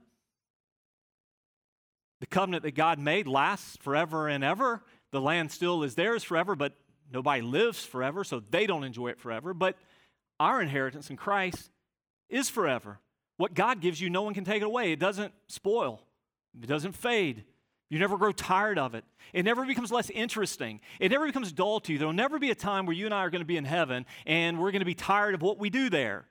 The 2.19 2.25
covenant 2.27 2.63
that 2.63 2.75
God 2.75 2.99
made 2.99 3.27
lasts 3.27 3.77
forever 3.77 4.27
and 4.27 4.43
ever. 4.43 4.83
The 5.11 5.21
land 5.21 5.51
still 5.51 5.83
is 5.83 5.95
theirs 5.95 6.23
forever, 6.23 6.55
but 6.55 6.73
nobody 7.11 7.41
lives 7.41 7.85
forever, 7.85 8.23
so 8.23 8.41
they 8.49 8.65
don't 8.65 8.83
enjoy 8.83 9.09
it 9.09 9.19
forever. 9.19 9.53
But 9.53 9.77
our 10.39 10.61
inheritance 10.61 11.09
in 11.09 11.17
Christ 11.17 11.69
is 12.29 12.49
forever. 12.49 12.99
What 13.37 13.53
God 13.53 13.81
gives 13.81 13.99
you, 13.99 14.09
no 14.09 14.21
one 14.21 14.33
can 14.33 14.45
take 14.45 14.61
it 14.61 14.65
away. 14.65 14.91
It 14.91 14.99
doesn't 14.99 15.33
spoil, 15.47 16.01
it 16.61 16.67
doesn't 16.67 16.93
fade. 16.93 17.43
You 17.89 17.99
never 17.99 18.17
grow 18.17 18.31
tired 18.31 18.79
of 18.79 18.95
it. 18.95 19.03
It 19.33 19.45
never 19.45 19.65
becomes 19.65 19.91
less 19.91 20.09
interesting. 20.09 20.79
It 20.99 21.11
never 21.11 21.27
becomes 21.27 21.51
dull 21.51 21.79
to 21.81 21.93
you. 21.93 21.99
There'll 21.99 22.11
never 22.11 22.39
be 22.39 22.49
a 22.49 22.55
time 22.55 22.87
where 22.87 22.95
you 22.95 23.05
and 23.05 23.13
I 23.13 23.19
are 23.19 23.29
going 23.29 23.41
to 23.41 23.45
be 23.45 23.57
in 23.57 23.65
heaven 23.65 24.07
and 24.25 24.57
we're 24.57 24.71
going 24.71 24.79
to 24.79 24.85
be 24.85 24.95
tired 24.95 25.35
of 25.35 25.43
what 25.43 25.59
we 25.59 25.69
do 25.69 25.91
there. 25.91 26.25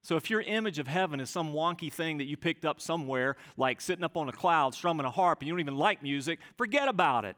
So 0.00 0.16
if 0.16 0.30
your 0.30 0.40
image 0.40 0.78
of 0.78 0.88
heaven 0.88 1.20
is 1.20 1.28
some 1.28 1.52
wonky 1.52 1.92
thing 1.92 2.18
that 2.18 2.24
you 2.24 2.38
picked 2.38 2.64
up 2.64 2.80
somewhere, 2.80 3.36
like 3.58 3.82
sitting 3.82 4.02
up 4.02 4.16
on 4.16 4.30
a 4.30 4.32
cloud 4.32 4.74
strumming 4.74 5.04
a 5.04 5.10
harp 5.10 5.40
and 5.40 5.46
you 5.46 5.52
don't 5.52 5.60
even 5.60 5.76
like 5.76 6.02
music, 6.02 6.40
forget 6.56 6.88
about 6.88 7.26
it. 7.26 7.36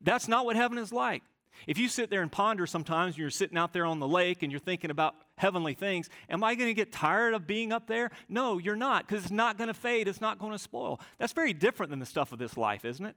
That's 0.00 0.28
not 0.28 0.44
what 0.44 0.54
heaven 0.54 0.78
is 0.78 0.92
like. 0.92 1.24
If 1.66 1.78
you 1.78 1.88
sit 1.88 2.10
there 2.10 2.22
and 2.22 2.30
ponder 2.30 2.66
sometimes, 2.66 3.14
and 3.14 3.18
you're 3.18 3.30
sitting 3.30 3.58
out 3.58 3.72
there 3.72 3.86
on 3.86 3.98
the 3.98 4.08
lake 4.08 4.42
and 4.42 4.52
you're 4.52 4.60
thinking 4.60 4.90
about 4.90 5.14
heavenly 5.36 5.74
things, 5.74 6.08
am 6.28 6.44
I 6.44 6.54
going 6.54 6.68
to 6.68 6.74
get 6.74 6.92
tired 6.92 7.34
of 7.34 7.46
being 7.46 7.72
up 7.72 7.86
there? 7.86 8.10
No, 8.28 8.58
you're 8.58 8.76
not, 8.76 9.06
because 9.06 9.24
it's 9.24 9.32
not 9.32 9.58
going 9.58 9.68
to 9.68 9.74
fade, 9.74 10.08
it's 10.08 10.20
not 10.20 10.38
going 10.38 10.52
to 10.52 10.58
spoil. 10.58 11.00
That's 11.18 11.32
very 11.32 11.52
different 11.52 11.90
than 11.90 11.98
the 11.98 12.06
stuff 12.06 12.32
of 12.32 12.38
this 12.38 12.56
life, 12.56 12.84
isn't 12.84 13.04
it? 13.04 13.16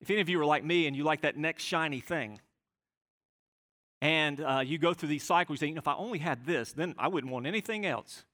If 0.00 0.10
any 0.10 0.20
of 0.20 0.28
you 0.28 0.40
are 0.40 0.46
like 0.46 0.64
me 0.64 0.86
and 0.86 0.96
you 0.96 1.04
like 1.04 1.22
that 1.22 1.36
next 1.36 1.64
shiny 1.64 2.00
thing, 2.00 2.40
and 4.02 4.40
uh, 4.40 4.62
you 4.64 4.78
go 4.78 4.92
through 4.92 5.08
these 5.08 5.24
cycles, 5.24 5.60
you 5.60 5.66
think, 5.68 5.78
if 5.78 5.88
I 5.88 5.94
only 5.94 6.18
had 6.18 6.44
this, 6.44 6.72
then 6.72 6.94
I 6.98 7.08
wouldn't 7.08 7.32
want 7.32 7.46
anything 7.46 7.86
else. 7.86 8.24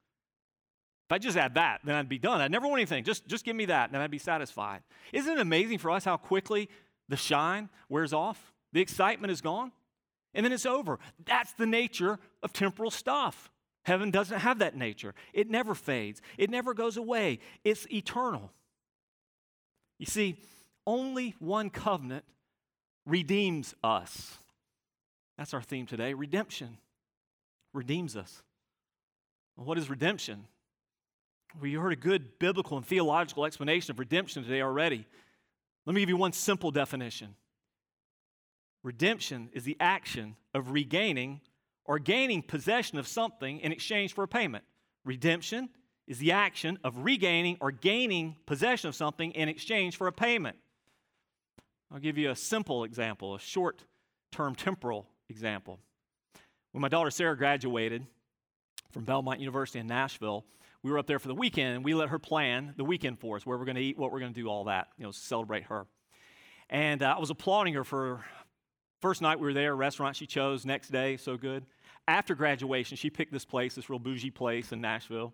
If 1.08 1.12
I 1.12 1.18
just 1.18 1.36
had 1.36 1.54
that, 1.54 1.80
then 1.84 1.94
I'd 1.94 2.08
be 2.08 2.18
done. 2.18 2.40
I'd 2.40 2.50
never 2.50 2.66
want 2.66 2.80
anything. 2.80 3.04
Just, 3.04 3.26
just 3.28 3.44
give 3.44 3.54
me 3.54 3.66
that, 3.66 3.84
and 3.84 3.94
then 3.94 4.00
I'd 4.00 4.10
be 4.10 4.18
satisfied. 4.18 4.82
Isn't 5.12 5.32
it 5.32 5.40
amazing 5.40 5.78
for 5.78 5.90
us 5.90 6.04
how 6.04 6.16
quickly 6.16 6.68
the 7.08 7.16
shine 7.16 7.68
wears 7.88 8.12
off? 8.12 8.52
The 8.72 8.80
excitement 8.80 9.30
is 9.30 9.40
gone, 9.40 9.72
and 10.34 10.44
then 10.44 10.52
it's 10.52 10.66
over. 10.66 10.98
That's 11.24 11.52
the 11.54 11.66
nature 11.66 12.18
of 12.42 12.52
temporal 12.52 12.90
stuff. 12.90 13.50
Heaven 13.84 14.10
doesn't 14.10 14.38
have 14.38 14.60
that 14.60 14.76
nature. 14.76 15.14
It 15.32 15.50
never 15.50 15.74
fades, 15.74 16.22
it 16.38 16.50
never 16.50 16.74
goes 16.74 16.96
away. 16.96 17.40
It's 17.64 17.86
eternal. 17.92 18.50
You 19.98 20.06
see, 20.06 20.36
only 20.86 21.34
one 21.38 21.70
covenant 21.70 22.24
redeems 23.06 23.74
us. 23.84 24.38
That's 25.38 25.54
our 25.54 25.62
theme 25.62 25.86
today 25.86 26.14
redemption 26.14 26.78
redeems 27.72 28.16
us. 28.16 28.42
what 29.56 29.78
is 29.78 29.88
redemption? 29.88 30.44
Well, 31.60 31.68
you 31.68 31.80
heard 31.80 31.92
a 31.92 31.96
good 31.96 32.38
biblical 32.38 32.76
and 32.76 32.86
theological 32.86 33.44
explanation 33.44 33.90
of 33.90 33.98
redemption 33.98 34.42
today 34.42 34.62
already. 34.62 35.06
Let 35.86 35.94
me 35.94 36.00
give 36.00 36.08
you 36.08 36.16
one 36.16 36.32
simple 36.32 36.70
definition 36.70 37.34
Redemption 38.82 39.48
is 39.52 39.64
the 39.64 39.76
action 39.78 40.36
of 40.54 40.70
regaining 40.70 41.40
or 41.84 41.98
gaining 41.98 42.42
possession 42.42 42.98
of 42.98 43.06
something 43.06 43.60
in 43.60 43.72
exchange 43.72 44.12
for 44.12 44.24
a 44.24 44.28
payment. 44.28 44.64
Redemption 45.04 45.68
is 46.06 46.18
the 46.18 46.32
action 46.32 46.78
of 46.82 47.04
regaining 47.04 47.56
or 47.60 47.70
gaining 47.70 48.36
possession 48.46 48.88
of 48.88 48.94
something 48.94 49.32
in 49.32 49.48
exchange 49.48 49.96
for 49.96 50.08
a 50.08 50.12
payment. 50.12 50.56
I'll 51.92 52.00
give 52.00 52.18
you 52.18 52.30
a 52.30 52.36
simple 52.36 52.84
example, 52.84 53.34
a 53.34 53.38
short 53.38 53.84
term 54.32 54.54
temporal 54.54 55.06
example. 55.28 55.78
When 56.72 56.80
my 56.80 56.88
daughter 56.88 57.10
Sarah 57.10 57.36
graduated 57.36 58.06
from 58.90 59.04
Belmont 59.04 59.40
University 59.40 59.78
in 59.78 59.86
Nashville, 59.86 60.44
we 60.82 60.90
were 60.90 60.98
up 60.98 61.06
there 61.06 61.18
for 61.18 61.28
the 61.28 61.34
weekend 61.34 61.76
and 61.76 61.84
we 61.84 61.94
let 61.94 62.08
her 62.08 62.18
plan 62.18 62.74
the 62.76 62.84
weekend 62.84 63.20
for 63.20 63.36
us, 63.36 63.46
where 63.46 63.56
we're 63.56 63.64
going 63.64 63.76
to 63.76 63.82
eat, 63.82 63.96
what 63.98 64.10
we're 64.10 64.20
going 64.20 64.34
to 64.34 64.40
do, 64.40 64.48
all 64.48 64.64
that, 64.64 64.88
you 64.98 65.04
know, 65.04 65.12
celebrate 65.12 65.64
her. 65.64 65.86
And 66.68 67.02
uh, 67.02 67.14
I 67.16 67.20
was 67.20 67.30
applauding 67.30 67.74
her 67.74 67.84
for 67.84 68.24
first 69.00 69.22
night 69.22 69.38
we 69.38 69.46
were 69.46 69.52
there, 69.52 69.76
restaurant 69.76 70.16
she 70.16 70.26
chose, 70.26 70.64
next 70.64 70.90
day, 70.90 71.16
so 71.16 71.36
good. 71.36 71.64
After 72.08 72.34
graduation, 72.34 72.96
she 72.96 73.10
picked 73.10 73.32
this 73.32 73.44
place, 73.44 73.74
this 73.74 73.88
real 73.88 74.00
bougie 74.00 74.30
place 74.30 74.72
in 74.72 74.80
Nashville. 74.80 75.32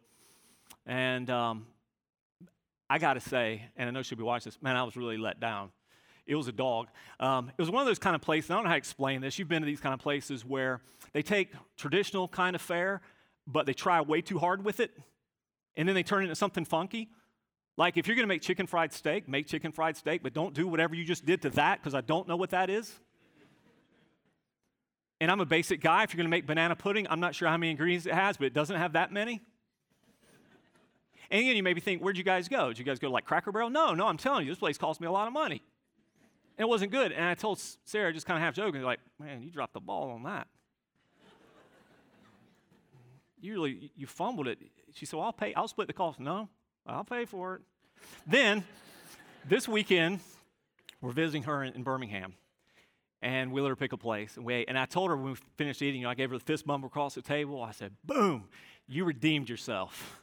And 0.87 1.31
um, 1.31 1.67
I 2.91 2.99
got 2.99 3.15
to 3.15 3.21
say, 3.21 3.63
and 3.77 3.89
I 3.89 3.93
know 3.93 4.03
she'll 4.03 4.19
be 4.19 4.25
watching 4.25 4.51
this, 4.51 4.61
man, 4.61 4.77
I 4.77 4.83
was 4.83 4.97
really 4.97 5.17
let 5.17 5.41
down. 5.41 5.71
It 6.27 6.35
was 6.35 6.47
a 6.47 6.53
dog. 6.53 6.89
Um, 7.21 7.49
it 7.57 7.63
was 7.63 7.71
one 7.71 7.81
of 7.81 7.87
those 7.87 7.99
kind 7.99 8.15
of 8.15 8.21
places, 8.21 8.51
I 8.51 8.55
don't 8.55 8.65
know 8.65 8.69
how 8.69 8.75
to 8.75 8.79
explain 8.79 9.23
this. 9.23 9.39
You've 9.39 9.49
been 9.49 9.63
to 9.63 9.67
these 9.67 9.81
kind 9.81 9.95
of 9.95 10.01
places 10.01 10.45
where 10.45 10.83
they 11.15 11.23
take 11.23 11.53
traditional 11.79 12.29
kind 12.29 12.55
of 12.55 12.61
fare, 12.61 13.01
but 13.47 13.65
they 13.65 13.73
try 13.73 13.99
way 14.03 14.21
too 14.21 14.39
hard 14.39 14.63
with 14.63 14.79
it 14.79 14.93
and 15.79 15.89
then 15.89 15.95
they 15.95 16.03
turn 16.03 16.23
it 16.23 16.25
into 16.25 16.35
something 16.35 16.67
funky. 16.67 17.09
Like 17.79 17.97
if 17.97 18.09
you're 18.09 18.17
going 18.17 18.25
to 18.25 18.29
make 18.29 18.43
chicken 18.43 18.67
fried 18.67 18.93
steak, 18.93 19.29
make 19.29 19.47
chicken 19.47 19.71
fried 19.71 19.97
steak, 19.97 20.23
but 20.23 20.35
don't 20.35 20.53
do 20.53 20.67
whatever 20.67 20.97
you 20.97 21.05
just 21.05 21.25
did 21.25 21.41
to 21.43 21.51
that 21.51 21.81
because 21.81 21.95
I 21.95 22.01
don't 22.01 22.27
know 22.27 22.37
what 22.37 22.51
that 22.51 22.69
is. 22.69 22.93
And 25.21 25.31
I'm 25.31 25.41
a 25.41 25.47
basic 25.47 25.81
guy. 25.81 26.03
If 26.03 26.13
you're 26.13 26.19
going 26.19 26.27
to 26.27 26.31
make 26.31 26.47
banana 26.47 26.77
pudding, 26.77 27.07
I'm 27.09 27.21
not 27.21 27.35
sure 27.35 27.49
how 27.49 27.57
many 27.57 27.71
ingredients 27.71 28.07
it 28.07 28.15
has, 28.15 28.37
but 28.37 28.47
it 28.47 28.55
doesn't 28.55 28.77
have 28.77 28.93
that 28.93 29.13
many. 29.13 29.41
And 31.31 31.41
again, 31.41 31.57
you 31.57 31.63
maybe 31.63 31.81
think, 31.81 32.03
where'd 32.03 32.17
you 32.17 32.25
guys 32.25 32.49
go? 32.49 32.69
Did 32.69 32.79
you 32.79 32.85
guys 32.85 32.99
go 32.99 33.09
to 33.09 33.13
like 33.13 33.25
Cracker 33.25 33.53
Barrel? 33.53 33.71
No, 33.71 33.95
no, 33.95 34.07
I'm 34.07 34.17
telling 34.17 34.47
you, 34.47 34.53
this 34.53 34.59
place 34.59 34.79
cost 34.79 35.01
me 35.01 35.07
a 35.07 35.13
lot 35.13 35.27
of 35.27 35.33
money. 35.33 35.63
And 36.57 36.65
it 36.65 36.69
wasn't 36.69 36.91
good. 36.91 37.13
And 37.13 37.25
I 37.25 37.35
told 37.35 37.61
Sarah, 37.85 38.13
just 38.13 38.27
kind 38.27 38.37
of 38.37 38.43
half 38.43 38.55
joking, 38.55 38.83
like, 38.83 39.01
man, 39.21 39.43
you 39.43 39.51
dropped 39.51 39.75
the 39.75 39.81
ball 39.81 40.11
on 40.11 40.25
that. 40.25 40.49
you 43.41 43.53
really, 43.53 43.93
you 43.95 44.07
fumbled 44.07 44.49
it. 44.49 44.59
She 44.95 45.07
said, 45.07 45.17
well, 45.17 45.27
I'll 45.27 45.33
pay, 45.33 45.55
I'll 45.55 45.69
split 45.69 45.87
the 45.87 45.93
cost. 45.93 46.21
No, 46.21 46.49
I'll 46.87 47.05
pay 47.05 47.25
for 47.25 47.57
it. 47.57 47.63
then, 48.27 48.65
this 49.49 49.69
weekend, 49.69 50.21
we're 51.01 51.13
visiting 51.13 51.45
her 51.45 51.63
in, 51.63 51.75
in, 51.75 51.83
Birmingham. 51.83 52.35
And 53.21 53.51
we 53.53 53.61
let 53.61 53.69
her 53.69 53.77
pick 53.77 53.93
a 53.93 53.97
place. 53.97 54.37
And, 54.37 54.45
we 54.45 54.65
and 54.67 54.79
I 54.79 54.87
told 54.87 55.11
her 55.11 55.17
when 55.17 55.33
we 55.33 55.39
finished 55.57 55.83
eating, 55.83 56.01
you 56.01 56.07
know, 56.07 56.11
I 56.11 56.15
gave 56.15 56.31
her 56.31 56.39
the 56.39 56.45
fist 56.45 56.67
bump 56.67 56.85
across 56.85 57.15
the 57.15 57.23
table. 57.23 57.63
I 57.63 57.73
said, 57.73 57.93
boom, 58.05 58.45
you 58.87 59.05
redeemed 59.05 59.49
yourself. 59.49 60.21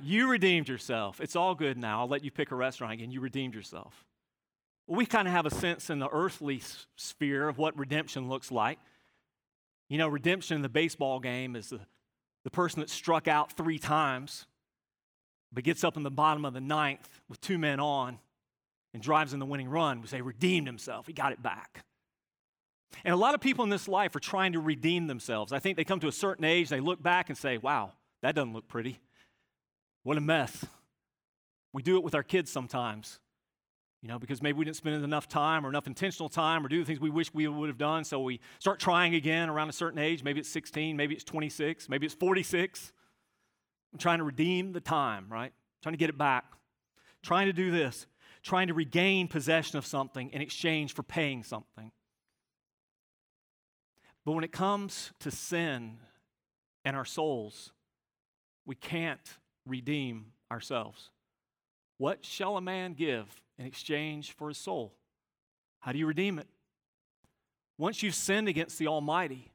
you 0.00 0.30
redeemed 0.30 0.68
yourself. 0.68 1.20
It's 1.20 1.36
all 1.36 1.54
good 1.54 1.78
now. 1.78 2.00
I'll 2.00 2.08
let 2.08 2.24
you 2.24 2.30
pick 2.30 2.50
a 2.50 2.54
restaurant 2.54 2.92
again. 2.92 3.10
You 3.10 3.20
redeemed 3.20 3.54
yourself. 3.54 4.04
We 4.86 5.06
kind 5.06 5.28
of 5.28 5.34
have 5.34 5.46
a 5.46 5.50
sense 5.50 5.90
in 5.90 5.98
the 5.98 6.08
earthly 6.08 6.62
sphere 6.96 7.48
of 7.48 7.58
what 7.58 7.78
redemption 7.78 8.28
looks 8.28 8.50
like. 8.50 8.78
You 9.88 9.98
know, 9.98 10.08
redemption 10.08 10.56
in 10.56 10.62
the 10.62 10.68
baseball 10.68 11.20
game 11.20 11.56
is 11.56 11.70
the 11.70 11.80
the 12.48 12.56
person 12.56 12.80
that 12.80 12.88
struck 12.88 13.28
out 13.28 13.52
three 13.52 13.78
times, 13.78 14.46
but 15.52 15.64
gets 15.64 15.84
up 15.84 15.98
in 15.98 16.02
the 16.02 16.10
bottom 16.10 16.46
of 16.46 16.54
the 16.54 16.62
ninth 16.62 17.20
with 17.28 17.38
two 17.42 17.58
men 17.58 17.78
on 17.78 18.18
and 18.94 19.02
drives 19.02 19.34
in 19.34 19.38
the 19.38 19.44
winning 19.44 19.68
run, 19.68 20.00
we 20.00 20.06
say, 20.06 20.22
redeemed 20.22 20.66
himself. 20.66 21.06
He 21.06 21.12
got 21.12 21.32
it 21.32 21.42
back. 21.42 21.84
And 23.04 23.12
a 23.12 23.18
lot 23.18 23.34
of 23.34 23.42
people 23.42 23.64
in 23.64 23.68
this 23.68 23.86
life 23.86 24.16
are 24.16 24.20
trying 24.20 24.54
to 24.54 24.60
redeem 24.60 25.08
themselves. 25.08 25.52
I 25.52 25.58
think 25.58 25.76
they 25.76 25.84
come 25.84 26.00
to 26.00 26.08
a 26.08 26.12
certain 26.12 26.46
age, 26.46 26.70
they 26.70 26.80
look 26.80 27.02
back 27.02 27.28
and 27.28 27.36
say, 27.36 27.58
wow, 27.58 27.92
that 28.22 28.34
doesn't 28.34 28.54
look 28.54 28.66
pretty. 28.66 28.98
What 30.04 30.16
a 30.16 30.22
mess. 30.22 30.64
We 31.74 31.82
do 31.82 31.98
it 31.98 32.02
with 32.02 32.14
our 32.14 32.22
kids 32.22 32.50
sometimes. 32.50 33.20
You 34.02 34.08
know, 34.08 34.18
because 34.18 34.40
maybe 34.40 34.58
we 34.58 34.64
didn't 34.64 34.76
spend 34.76 35.02
enough 35.02 35.28
time 35.28 35.66
or 35.66 35.68
enough 35.68 35.88
intentional 35.88 36.28
time 36.28 36.64
or 36.64 36.68
do 36.68 36.78
the 36.78 36.84
things 36.84 37.00
we 37.00 37.10
wish 37.10 37.34
we 37.34 37.48
would 37.48 37.68
have 37.68 37.78
done. 37.78 38.04
So 38.04 38.20
we 38.20 38.40
start 38.60 38.78
trying 38.78 39.14
again 39.14 39.48
around 39.48 39.68
a 39.68 39.72
certain 39.72 39.98
age. 39.98 40.22
Maybe 40.22 40.38
it's 40.38 40.48
16, 40.48 40.96
maybe 40.96 41.14
it's 41.14 41.24
26, 41.24 41.88
maybe 41.88 42.06
it's 42.06 42.14
46. 42.14 42.92
I'm 43.92 43.98
trying 43.98 44.18
to 44.18 44.24
redeem 44.24 44.72
the 44.72 44.80
time, 44.80 45.26
right? 45.28 45.52
Trying 45.82 45.94
to 45.94 45.98
get 45.98 46.10
it 46.10 46.18
back. 46.18 46.44
Trying 47.22 47.46
to 47.46 47.52
do 47.52 47.72
this. 47.72 48.06
Trying 48.42 48.68
to 48.68 48.74
regain 48.74 49.26
possession 49.26 49.78
of 49.78 49.86
something 49.86 50.30
in 50.30 50.42
exchange 50.42 50.94
for 50.94 51.02
paying 51.02 51.42
something. 51.42 51.90
But 54.24 54.32
when 54.32 54.44
it 54.44 54.52
comes 54.52 55.12
to 55.20 55.30
sin 55.30 55.98
and 56.84 56.94
our 56.94 57.04
souls, 57.04 57.72
we 58.64 58.74
can't 58.76 59.38
redeem 59.66 60.26
ourselves. 60.52 61.10
What 61.96 62.24
shall 62.24 62.56
a 62.56 62.60
man 62.60 62.92
give 62.92 63.42
in 63.58 63.66
exchange 63.66 64.32
for 64.32 64.48
his 64.48 64.58
soul. 64.58 64.94
How 65.80 65.92
do 65.92 65.98
you 65.98 66.06
redeem 66.06 66.38
it? 66.38 66.46
Once 67.76 68.02
you've 68.02 68.14
sinned 68.14 68.48
against 68.48 68.78
the 68.78 68.88
Almighty, 68.88 69.52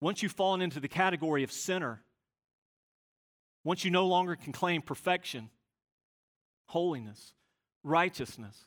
once 0.00 0.22
you've 0.22 0.32
fallen 0.32 0.60
into 0.60 0.80
the 0.80 0.88
category 0.88 1.42
of 1.42 1.50
sinner, 1.50 2.02
once 3.64 3.84
you 3.84 3.90
no 3.90 4.06
longer 4.06 4.36
can 4.36 4.52
claim 4.52 4.82
perfection, 4.82 5.50
holiness, 6.66 7.32
righteousness, 7.82 8.66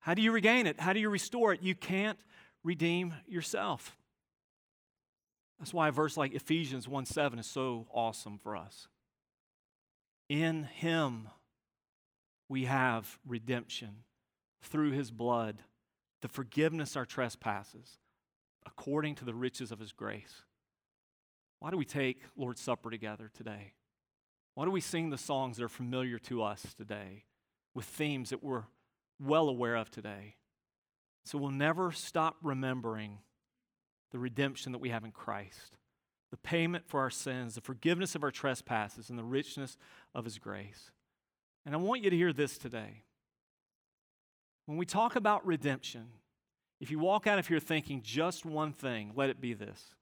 how 0.00 0.14
do 0.14 0.22
you 0.22 0.32
regain 0.32 0.66
it? 0.66 0.80
How 0.80 0.92
do 0.92 1.00
you 1.00 1.10
restore 1.10 1.52
it? 1.52 1.62
You 1.62 1.74
can't 1.74 2.18
redeem 2.62 3.14
yourself. 3.26 3.96
That's 5.58 5.74
why 5.74 5.88
a 5.88 5.92
verse 5.92 6.16
like 6.16 6.34
Ephesians 6.34 6.88
1 6.88 7.04
7 7.04 7.38
is 7.38 7.46
so 7.46 7.86
awesome 7.92 8.38
for 8.38 8.56
us. 8.56 8.88
In 10.28 10.64
Him, 10.64 11.28
we 12.50 12.64
have 12.64 13.20
redemption 13.24 14.02
through 14.60 14.90
his 14.90 15.12
blood, 15.12 15.62
the 16.20 16.28
forgiveness 16.28 16.90
of 16.90 16.96
our 16.96 17.06
trespasses, 17.06 18.00
according 18.66 19.14
to 19.14 19.24
the 19.24 19.32
riches 19.32 19.70
of 19.70 19.78
his 19.78 19.92
grace. 19.92 20.42
Why 21.60 21.70
do 21.70 21.76
we 21.76 21.84
take 21.84 22.24
Lord's 22.36 22.60
Supper 22.60 22.90
together 22.90 23.30
today? 23.32 23.74
Why 24.56 24.64
do 24.64 24.72
we 24.72 24.80
sing 24.80 25.10
the 25.10 25.16
songs 25.16 25.56
that 25.56 25.64
are 25.64 25.68
familiar 25.68 26.18
to 26.18 26.42
us 26.42 26.74
today 26.76 27.24
with 27.72 27.84
themes 27.84 28.30
that 28.30 28.42
we're 28.42 28.64
well 29.20 29.48
aware 29.48 29.76
of 29.76 29.92
today? 29.92 30.34
So 31.24 31.38
we'll 31.38 31.52
never 31.52 31.92
stop 31.92 32.36
remembering 32.42 33.18
the 34.10 34.18
redemption 34.18 34.72
that 34.72 34.78
we 34.80 34.88
have 34.88 35.04
in 35.04 35.12
Christ, 35.12 35.76
the 36.32 36.36
payment 36.36 36.88
for 36.88 36.98
our 36.98 37.10
sins, 37.10 37.54
the 37.54 37.60
forgiveness 37.60 38.16
of 38.16 38.24
our 38.24 38.32
trespasses, 38.32 39.08
and 39.08 39.16
the 39.16 39.22
richness 39.22 39.76
of 40.16 40.24
his 40.24 40.38
grace. 40.38 40.90
And 41.64 41.74
I 41.74 41.78
want 41.78 42.02
you 42.02 42.10
to 42.10 42.16
hear 42.16 42.32
this 42.32 42.58
today. 42.58 43.02
When 44.66 44.78
we 44.78 44.86
talk 44.86 45.16
about 45.16 45.46
redemption, 45.46 46.06
if 46.80 46.90
you 46.90 46.98
walk 46.98 47.26
out 47.26 47.38
of 47.38 47.46
here 47.46 47.60
thinking 47.60 48.02
just 48.02 48.44
one 48.44 48.72
thing, 48.72 49.12
let 49.14 49.30
it 49.30 49.40
be 49.40 49.52
this 49.54 49.94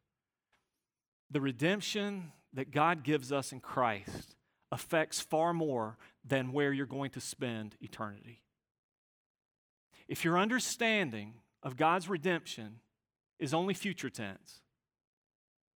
the 1.30 1.40
redemption 1.40 2.32
that 2.54 2.70
God 2.70 3.02
gives 3.02 3.32
us 3.32 3.52
in 3.52 3.60
Christ 3.60 4.34
affects 4.72 5.20
far 5.20 5.52
more 5.52 5.98
than 6.24 6.52
where 6.52 6.72
you're 6.72 6.86
going 6.86 7.10
to 7.10 7.20
spend 7.20 7.76
eternity. 7.80 8.42
If 10.06 10.24
your 10.24 10.38
understanding 10.38 11.34
of 11.62 11.76
God's 11.76 12.08
redemption 12.08 12.80
is 13.38 13.52
only 13.52 13.74
future 13.74 14.08
tense, 14.08 14.60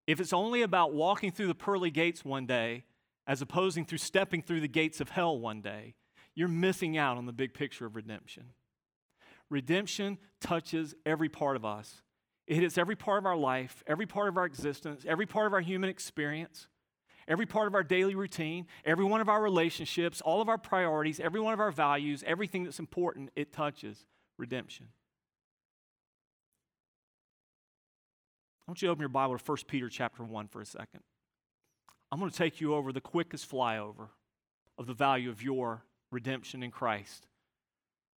if 0.07 0.21
it's 0.21 0.33
only 0.33 0.62
about 0.62 0.95
walking 0.95 1.31
through 1.31 1.49
the 1.49 1.55
pearly 1.55 1.90
gates 1.90 2.25
one 2.25 2.47
day 2.47 2.85
as 3.26 3.42
opposing 3.42 3.85
through 3.85 3.98
stepping 3.98 4.42
through 4.42 4.61
the 4.61 4.68
gates 4.68 5.00
of 5.00 5.11
hell 5.11 5.38
one 5.38 5.61
day, 5.61 5.94
you're 6.35 6.48
missing 6.48 6.96
out 6.96 7.16
on 7.16 7.26
the 7.26 7.32
big 7.32 7.54
picture 7.54 7.87
of 7.87 7.94
redemption. 7.94 8.44
Redemption 9.50 10.18
touches 10.40 10.94
every 11.04 11.28
part 11.28 11.56
of 11.56 11.64
us. 11.64 12.02
It 12.46 12.56
hits 12.56 12.78
every 12.78 12.96
part 12.96 13.18
of 13.18 13.26
our 13.26 13.37
life, 13.37 13.85
every 13.87 14.06
part 14.06 14.28
of 14.28 14.37
our 14.37 14.46
existence, 14.46 15.04
every 15.06 15.26
part 15.26 15.46
of 15.46 15.52
our 15.52 15.61
human 15.61 15.90
experience, 15.90 16.68
every 17.28 17.46
part 17.46 17.66
of 17.66 17.74
our 17.74 17.85
daily 17.85 18.14
routine, 18.14 18.66
every 18.85 19.04
one 19.04 19.20
of 19.20 19.28
our 19.28 19.40
relationships, 19.40 20.20
all 20.20 20.40
of 20.40 20.48
our 20.48 20.58
priorities, 20.58 21.20
every 21.20 21.40
one 21.40 21.52
of 21.52 21.61
our 21.61 21.70
values, 21.70 22.24
everything 22.26 22.64
that's 22.64 22.80
important, 22.80 23.30
it 23.37 23.52
touches 23.52 24.06
redemption. 24.38 24.88
I 28.66 28.70
want 28.70 28.82
you 28.82 28.88
to 28.88 28.92
open 28.92 29.02
your 29.02 29.08
Bible 29.08 29.37
to 29.37 29.44
1 29.44 29.58
Peter 29.68 29.88
chapter 29.88 30.24
1 30.24 30.48
for 30.48 30.61
a 30.61 30.66
second. 30.66 31.02
I'm 32.12 32.18
going 32.18 32.31
to 32.31 32.37
take 32.37 32.61
you 32.61 32.75
over 32.75 32.92
the 32.92 33.01
quickest 33.01 33.51
flyover 33.51 34.09
of 34.79 34.87
the 34.87 34.92
value 34.94 35.31
of 35.31 35.42
your 35.42 35.83
redemption 36.11 36.62
in 36.62 36.70
Christ 36.70 37.27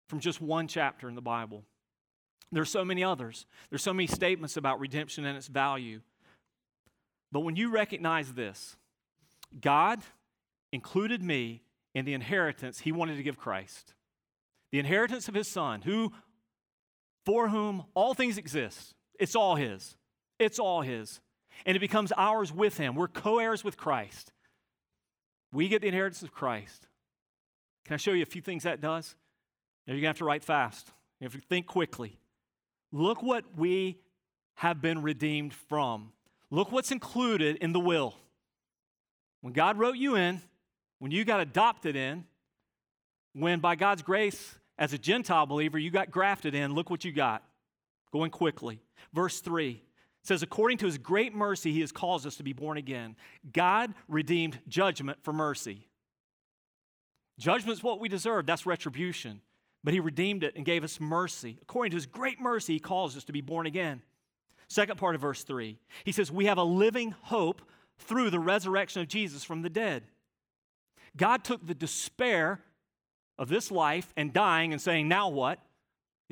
from 0.10 0.20
just 0.20 0.42
one 0.42 0.68
chapter 0.68 1.08
in 1.08 1.16
the 1.16 1.22
Bible. 1.22 1.64
There's 2.52 2.72
so 2.72 2.84
many 2.84 3.04
others. 3.04 3.46
There's 3.70 3.84
so 3.84 3.94
many 3.94 4.08
statements 4.08 4.58
about 4.58 4.80
redemption 4.80 5.26
and 5.26 5.38
its 5.38 5.48
value. 5.48 6.02
But 7.32 7.42
when 7.42 7.56
you 7.56 7.70
recognize 7.70 8.34
this, 8.34 8.76
God 9.62 10.02
included 10.72 11.24
me 11.24 11.62
in 11.96 12.06
the 12.06 12.14
inheritance 12.14 12.80
he 12.80 12.92
wanted 12.92 13.18
to 13.18 13.24
give 13.24 13.38
Christ. 13.38 13.94
The 14.72 14.80
inheritance 14.80 15.28
of 15.28 15.36
his 15.36 15.48
son, 15.48 15.84
who 15.84 16.12
for 17.26 17.48
whom 17.48 17.86
all 17.94 18.14
things 18.14 18.38
exist. 18.38 18.96
It's 19.20 19.36
all 19.36 19.56
his. 19.56 19.96
It's 20.40 20.60
all 20.60 20.82
His. 20.82 21.22
And 21.66 21.76
it 21.76 21.80
becomes 21.80 22.12
ours 22.18 22.52
with 22.52 22.78
Him. 22.78 22.96
We're 22.96 23.08
co 23.08 23.40
heirs 23.40 23.64
with 23.64 23.78
Christ. 23.78 24.32
We 25.52 25.68
get 25.68 25.82
the 25.82 25.88
inheritance 25.88 26.24
of 26.24 26.32
Christ. 26.32 26.88
Can 27.86 27.94
I 27.94 27.98
show 27.98 28.12
you 28.12 28.24
a 28.24 28.28
few 28.28 28.42
things 28.42 28.64
that 28.64 28.82
does? 28.82 29.16
Now, 29.86 29.94
you're 29.94 30.02
going 30.02 30.04
to 30.04 30.08
have 30.10 30.18
to 30.18 30.26
write 30.26 30.44
fast. 30.44 30.88
You 31.20 31.26
have 31.26 31.34
to 31.34 31.48
think 31.48 31.68
quickly. 31.68 32.18
Look 32.92 33.22
what 33.22 33.44
we 33.58 34.00
have 34.56 34.82
been 34.82 35.02
redeemed 35.02 35.54
from. 35.54 36.12
Look 36.50 36.72
what's 36.72 36.92
included 36.92 37.58
in 37.58 37.74
the 37.74 37.80
will. 37.80 38.16
When 39.42 39.54
God 39.54 39.78
wrote 39.78 39.98
you 39.98 40.16
in, 40.16 40.42
when 41.00 41.12
you 41.12 41.26
got 41.26 41.40
adopted 41.40 41.96
in, 41.96 42.26
when 43.34 43.60
by 43.60 43.76
God's 43.76 44.02
grace, 44.02 44.56
as 44.78 44.94
a 44.94 44.98
Gentile 44.98 45.46
believer, 45.46 45.78
you 45.78 45.92
got 45.92 46.12
grafted 46.12 46.56
in, 46.56 46.74
look 46.74 46.90
what 46.90 47.04
you 47.04 47.12
got. 47.12 47.44
Going 48.12 48.32
quickly. 48.32 48.80
Verse 49.14 49.40
3 49.40 49.82
says, 50.24 50.42
according 50.42 50.78
to 50.80 50.86
his 50.86 50.98
great 50.98 51.36
mercy, 51.36 51.72
he 51.72 51.82
has 51.82 51.92
caused 51.92 52.26
us 52.26 52.38
to 52.38 52.44
be 52.44 52.54
born 52.54 52.78
again. 52.78 53.16
God 53.52 53.94
redeemed 54.08 54.60
judgment 54.68 55.20
for 55.22 55.34
mercy. 55.34 55.88
Judgment's 57.38 57.84
what 57.84 58.00
we 58.00 58.08
deserve, 58.10 58.46
that's 58.46 58.66
retribution. 58.66 59.42
But 59.84 59.94
he 59.94 60.00
redeemed 60.00 60.44
it 60.44 60.56
and 60.56 60.66
gave 60.66 60.84
us 60.84 61.00
mercy. 61.00 61.58
According 61.62 61.92
to 61.92 61.98
his 61.98 62.06
great 62.06 62.40
mercy, 62.40 62.74
he 62.74 62.80
calls 62.80 63.18
us 63.18 63.26
to 63.26 63.34
be 63.34 63.42
born 63.42 63.68
again. 63.68 64.02
Second 64.70 64.98
part 64.98 65.14
of 65.14 65.22
verse 65.22 65.44
3, 65.44 65.78
he 66.06 66.12
says, 66.14 66.32
We 66.32 66.46
have 66.46 66.58
a 66.58 66.64
living 66.64 67.14
hope 67.24 67.62
through 68.00 68.30
the 68.30 68.40
resurrection 68.40 69.02
of 69.02 69.10
Jesus 69.10 69.44
from 69.44 69.62
the 69.62 69.70
dead. 69.70 70.04
God 71.18 71.44
took 71.44 71.68
the 71.68 71.76
despair 71.76 72.62
of 73.38 73.50
this 73.50 73.72
life 73.72 74.14
and 74.16 74.32
dying 74.32 74.72
and 74.72 74.82
saying, 74.82 75.08
Now 75.08 75.28
what? 75.28 75.60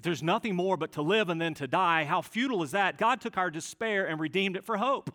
If 0.02 0.06
there's 0.06 0.24
nothing 0.24 0.56
more 0.56 0.78
but 0.78 0.94
to 0.94 1.04
live 1.04 1.30
and 1.30 1.40
then 1.40 1.54
to 1.54 1.68
die, 1.68 2.06
how 2.06 2.24
futile 2.24 2.64
is 2.64 2.72
that? 2.72 2.98
God 2.98 3.22
took 3.22 3.38
our 3.38 3.52
despair 3.52 4.08
and 4.08 4.20
redeemed 4.20 4.56
it 4.56 4.66
for 4.66 4.78
hope. 4.78 5.14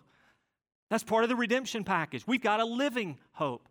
That's 0.90 1.02
part 1.02 1.24
of 1.24 1.28
the 1.28 1.34
redemption 1.34 1.82
package. 1.82 2.24
We've 2.24 2.40
got 2.40 2.60
a 2.60 2.64
living 2.64 3.18
hope. 3.32 3.68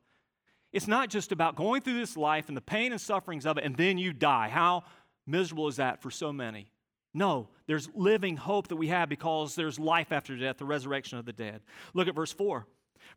It's 0.73 0.89
not 0.89 1.09
just 1.09 1.31
about 1.31 1.55
going 1.55 1.83
through 1.83 1.97
this 1.99 2.17
life 2.17 2.49
and 2.49 2.57
the 2.57 2.61
pain 2.61 2.91
and 2.91 2.99
sufferings 2.99 3.45
of 3.45 3.57
it 3.57 3.63
and 3.63 3.77
then 3.77 3.97
you 3.97 4.11
die. 4.11 4.49
How 4.49 4.83
miserable 5.25 5.69
is 5.69 5.77
that 5.77 6.01
for 6.01 6.11
so 6.11 6.33
many? 6.33 6.69
No, 7.13 7.47
there's 7.65 7.87
living 7.95 8.35
hope 8.35 8.67
that 8.67 8.75
we 8.75 8.89
have 8.89 9.07
because 9.07 9.55
there's 9.55 9.79
life 9.79 10.11
after 10.11 10.35
death, 10.35 10.57
the 10.57 10.65
resurrection 10.65 11.17
of 11.17 11.23
the 11.23 11.31
dead. 11.31 11.61
Look 11.93 12.09
at 12.09 12.15
verse 12.15 12.33
4. 12.33 12.67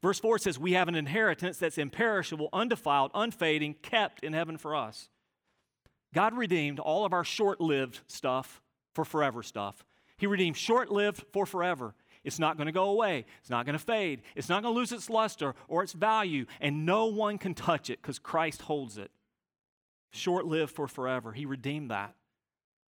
Verse 0.03 0.21
4 0.21 0.39
says, 0.39 0.57
We 0.57 0.75
have 0.75 0.87
an 0.87 0.95
inheritance 0.95 1.59
that's 1.59 1.79
imperishable, 1.79 2.49
undefiled, 2.53 3.11
unfading, 3.13 3.75
kept 3.83 4.23
in 4.23 4.35
heaven 4.35 4.57
for 4.57 4.77
us. 4.77 5.11
God 6.15 6.37
redeemed 6.37 6.79
all 6.79 7.05
of 7.05 7.13
our 7.13 7.25
short 7.25 7.61
lived 7.61 8.01
stuff 8.07 8.63
for 8.95 9.05
forever 9.05 9.43
stuff. 9.43 9.85
He 10.17 10.27
redeemed 10.27 10.57
short 10.57 10.91
lived 10.91 11.25
for 11.33 11.47
forever. 11.47 11.95
It's 12.25 12.39
not 12.39 12.57
going 12.57 12.67
to 12.67 12.73
go 12.73 12.91
away. 12.91 13.25
It's 13.41 13.51
not 13.51 13.65
going 13.65 13.79
to 13.79 13.85
fade. 13.85 14.23
It's 14.35 14.49
not 14.49 14.63
going 14.63 14.75
to 14.75 14.79
lose 14.79 14.93
its 14.93 15.09
luster 15.09 15.55
or 15.69 15.83
its 15.83 15.93
value, 15.93 16.47
and 16.61 16.85
no 16.85 17.07
one 17.07 17.39
can 17.39 17.55
touch 17.55 17.91
it 17.91 18.03
because 18.03 18.19
Christ 18.19 18.63
holds 18.63 18.99
it. 18.99 19.11
Short 20.11 20.47
lived 20.47 20.75
for 20.75 20.89
forever. 20.89 21.33
He 21.33 21.47
redeemed 21.47 21.91
that. 21.91 22.15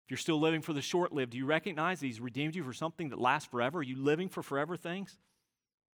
If 0.04 0.10
you're 0.10 0.18
still 0.18 0.40
living 0.40 0.62
for 0.62 0.72
the 0.72 0.82
short 0.82 1.12
lived, 1.12 1.32
do 1.32 1.38
you 1.38 1.46
recognize 1.46 2.00
He's 2.00 2.20
redeemed 2.20 2.56
you 2.56 2.64
for 2.64 2.72
something 2.72 3.10
that 3.10 3.20
lasts 3.20 3.48
forever? 3.48 3.78
Are 3.78 3.82
you 3.82 3.96
living 3.96 4.28
for 4.28 4.42
forever 4.42 4.76
things? 4.76 5.16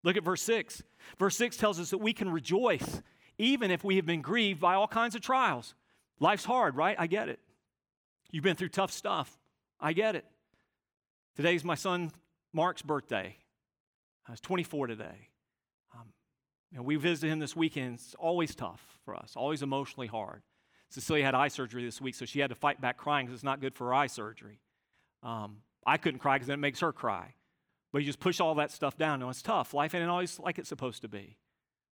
Look 0.03 0.17
at 0.17 0.25
verse 0.25 0.43
6. 0.43 0.83
Verse 1.19 1.37
6 1.37 1.57
tells 1.57 1.79
us 1.81 1.91
that 1.91 1.99
we 1.99 2.13
can 2.13 2.31
rejoice 2.31 3.03
even 3.39 3.71
if 3.71 3.85
we 3.85 3.97
have 3.97 4.07
been 4.07 4.23
grieved 4.23 4.61
by 4.61 4.75
all 4.75 4.89
kinds 4.89 5.15
of 5.15 5.21
trials. 5.21 5.75
Life's 6.19 6.45
hard, 6.45 6.77
right? 6.77 6.97
I 6.99 7.07
get 7.07 7.29
it. 7.29 7.41
You've 8.31 8.45
been 8.45 8.57
through 8.57 8.71
tough 8.71 8.93
stuff. 8.93 9.37
I 9.81 9.93
get 9.93 10.17
it. 10.17 10.25
Today's 11.37 11.65
my 11.65 11.75
son 11.75 12.11
Mark's 12.53 12.83
birthday. 12.83 13.37
I 14.27 14.31
was 14.31 14.41
24 14.41 14.89
today. 14.89 15.29
Um, 15.95 16.85
we 16.85 16.97
visited 16.97 17.31
him 17.31 17.39
this 17.39 17.55
weekend. 17.55 17.95
It's 17.95 18.15
always 18.19 18.55
tough 18.55 18.83
for 19.05 19.15
us, 19.15 19.35
always 19.37 19.63
emotionally 19.63 20.07
hard. 20.07 20.43
Cecilia 20.89 21.25
had 21.25 21.35
eye 21.35 21.49
surgery 21.49 21.85
this 21.85 22.01
week, 22.01 22.15
so 22.15 22.25
she 22.25 22.41
had 22.41 22.51
to 22.51 22.57
fight 22.57 22.81
back 22.81 22.97
crying 22.97 23.27
because 23.27 23.37
it's 23.37 23.45
not 23.45 23.61
good 23.61 23.75
for 23.75 23.89
her 23.89 23.95
eye 23.95 24.07
surgery. 24.07 24.61
Um, 25.23 25.59
I 25.87 25.99
couldn't 25.99 26.21
cry 26.21 26.37
because 26.37 26.49
then 26.49 26.59
it 26.59 26.63
makes 26.63 26.81
her 26.81 26.93
cry. 26.93 27.35
But 27.93 27.99
you 27.99 28.07
just 28.07 28.21
push 28.21 28.41
all 28.41 28.55
that 28.57 28.71
stuff 28.71 28.97
down. 28.97 29.21
No, 29.21 29.29
it's 29.29 29.43
tough. 29.43 29.75
Life 29.75 29.95
ain't 29.95 30.09
always 30.09 30.39
like 30.39 30.59
it's 30.59 30.69
supposed 30.69 31.03
to 31.03 31.09
be. 31.09 31.37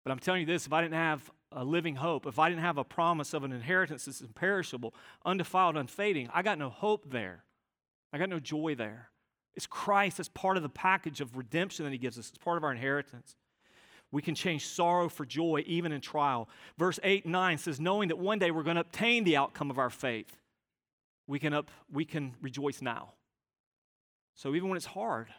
But 0.04 0.12
I'm 0.12 0.20
telling 0.20 0.42
you 0.42 0.48
this 0.48 0.66
if 0.66 0.74
I 0.74 0.82
didn't 0.82 0.96
have 0.96 1.30
a 1.56 1.64
living 1.64 1.96
hope, 1.96 2.26
if 2.26 2.40
I 2.40 2.50
didn't 2.50 2.62
have 2.62 2.78
a 2.78 2.84
promise 2.84 3.34
of 3.34 3.44
an 3.44 3.52
inheritance 3.52 4.06
that's 4.06 4.22
imperishable, 4.22 4.94
undefiled, 5.26 5.78
unfading, 5.78 6.30
I 6.34 6.42
got 6.42 6.58
no 6.58 6.70
hope 6.70 7.12
there. 7.12 7.44
I 8.12 8.18
got 8.18 8.30
no 8.30 8.40
joy 8.40 8.76
there. 8.76 9.10
It's 9.56 9.68
Christ 9.68 10.20
as 10.20 10.30
part 10.30 10.58
of 10.58 10.64
the 10.64 10.70
package 10.70 11.22
of 11.22 11.38
redemption 11.38 11.86
that 11.86 11.92
He 11.92 11.98
gives 11.98 12.18
us, 12.18 12.30
it's 12.30 12.38
part 12.38 12.58
of 12.58 12.64
our 12.64 12.72
inheritance. 12.72 13.36
We 14.12 14.22
can 14.22 14.36
change 14.36 14.68
sorrow 14.68 15.10
for 15.10 15.26
joy 15.26 15.64
even 15.66 15.92
in 15.92 16.00
trial. 16.00 16.48
Verse 16.78 17.00
8 17.04 17.26
and 17.26 17.32
9 17.32 17.58
says, 17.58 17.80
knowing 17.80 18.10
that 18.10 18.20
one 18.20 18.38
day 18.38 18.52
we're 18.52 18.62
going 18.62 18.76
to 18.76 18.82
obtain 18.82 19.24
the 19.24 19.38
outcome 19.38 19.72
of 19.72 19.80
our 19.80 19.90
faith, 19.90 20.38
we 21.26 21.40
can, 21.40 21.54
up, 21.54 21.72
we 21.92 22.06
can 22.06 22.36
rejoice 22.42 22.82
now. 22.82 23.14
So 24.36 24.54
even 24.54 24.70
when 24.70 24.78
it's 24.78 24.86
hard, 24.86 25.30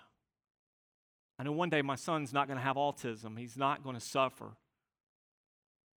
I 1.38 1.44
know 1.44 1.52
one 1.52 1.68
day 1.68 1.82
my 1.82 1.96
son's 1.96 2.32
not 2.32 2.46
going 2.46 2.58
to 2.58 2.64
have 2.64 2.76
autism. 2.76 3.38
He's 3.38 3.56
not 3.56 3.82
going 3.82 3.94
to 3.94 4.00
suffer. 4.00 4.56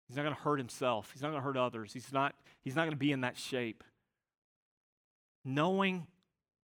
He's 0.07 0.15
not 0.15 0.23
going 0.23 0.35
to 0.35 0.41
hurt 0.41 0.57
himself. 0.57 1.09
He's 1.13 1.21
not 1.21 1.29
going 1.29 1.41
to 1.41 1.45
hurt 1.45 1.57
others. 1.57 1.93
He's 1.93 2.13
not, 2.13 2.33
he's 2.61 2.75
not 2.75 2.83
going 2.83 2.91
to 2.91 2.97
be 2.97 3.11
in 3.11 3.21
that 3.21 3.37
shape. 3.37 3.83
Knowing 5.43 6.07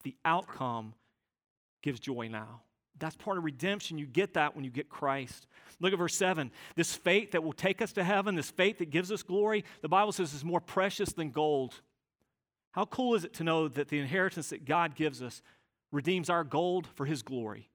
the 0.03 0.15
outcome 0.23 0.93
gives 1.81 1.99
joy 1.99 2.27
now. 2.29 2.61
That's 2.99 3.15
part 3.15 3.37
of 3.37 3.43
redemption. 3.43 3.97
You 3.97 4.05
get 4.05 4.35
that 4.35 4.55
when 4.55 4.63
you 4.63 4.71
get 4.71 4.87
Christ. 4.87 5.47
Look 5.79 5.93
at 5.93 5.99
verse 5.99 6.15
7. 6.15 6.51
This 6.75 6.95
faith 6.95 7.31
that 7.31 7.43
will 7.43 7.53
take 7.53 7.81
us 7.81 7.91
to 7.93 8.03
heaven, 8.03 8.35
this 8.35 8.51
faith 8.51 8.77
that 8.77 8.91
gives 8.91 9.11
us 9.11 9.23
glory, 9.23 9.65
the 9.81 9.89
Bible 9.89 10.11
says 10.11 10.33
is 10.33 10.45
more 10.45 10.61
precious 10.61 11.11
than 11.11 11.31
gold. 11.31 11.81
How 12.71 12.85
cool 12.85 13.15
is 13.15 13.25
it 13.25 13.33
to 13.35 13.43
know 13.43 13.67
that 13.67 13.89
the 13.89 13.99
inheritance 13.99 14.49
that 14.49 14.65
God 14.65 14.95
gives 14.95 15.21
us 15.21 15.41
redeems 15.91 16.29
our 16.29 16.43
gold 16.43 16.87
for 16.95 17.05
his 17.05 17.23
glory? 17.23 17.69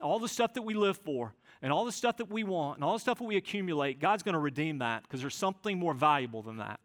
All 0.00 0.18
the 0.18 0.28
stuff 0.28 0.54
that 0.54 0.62
we 0.62 0.74
live 0.74 0.98
for, 0.98 1.34
and 1.62 1.72
all 1.72 1.84
the 1.84 1.92
stuff 1.92 2.16
that 2.16 2.30
we 2.30 2.44
want 2.44 2.76
and 2.76 2.84
all 2.84 2.92
the 2.92 2.98
stuff 2.98 3.18
that 3.18 3.24
we 3.24 3.36
accumulate, 3.36 4.00
God's 4.00 4.22
going 4.22 4.34
to 4.34 4.40
redeem 4.40 4.78
that 4.78 5.02
because 5.02 5.20
there's 5.20 5.36
something 5.36 5.78
more 5.78 5.94
valuable 5.94 6.42
than 6.42 6.58
that. 6.58 6.80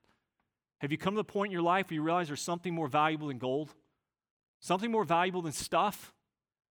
Have 0.79 0.91
you 0.91 0.97
come 0.97 1.15
to 1.15 1.19
the 1.19 1.23
point 1.23 1.49
in 1.49 1.53
your 1.53 1.63
life 1.63 1.89
where 1.89 1.95
you 1.95 2.03
realize 2.03 2.27
there's 2.27 2.41
something 2.41 2.73
more 2.73 2.87
valuable 2.87 3.27
than 3.27 3.39
gold? 3.39 3.73
Something 4.59 4.91
more 4.91 5.03
valuable 5.03 5.41
than 5.41 5.51
stuff? 5.51 6.13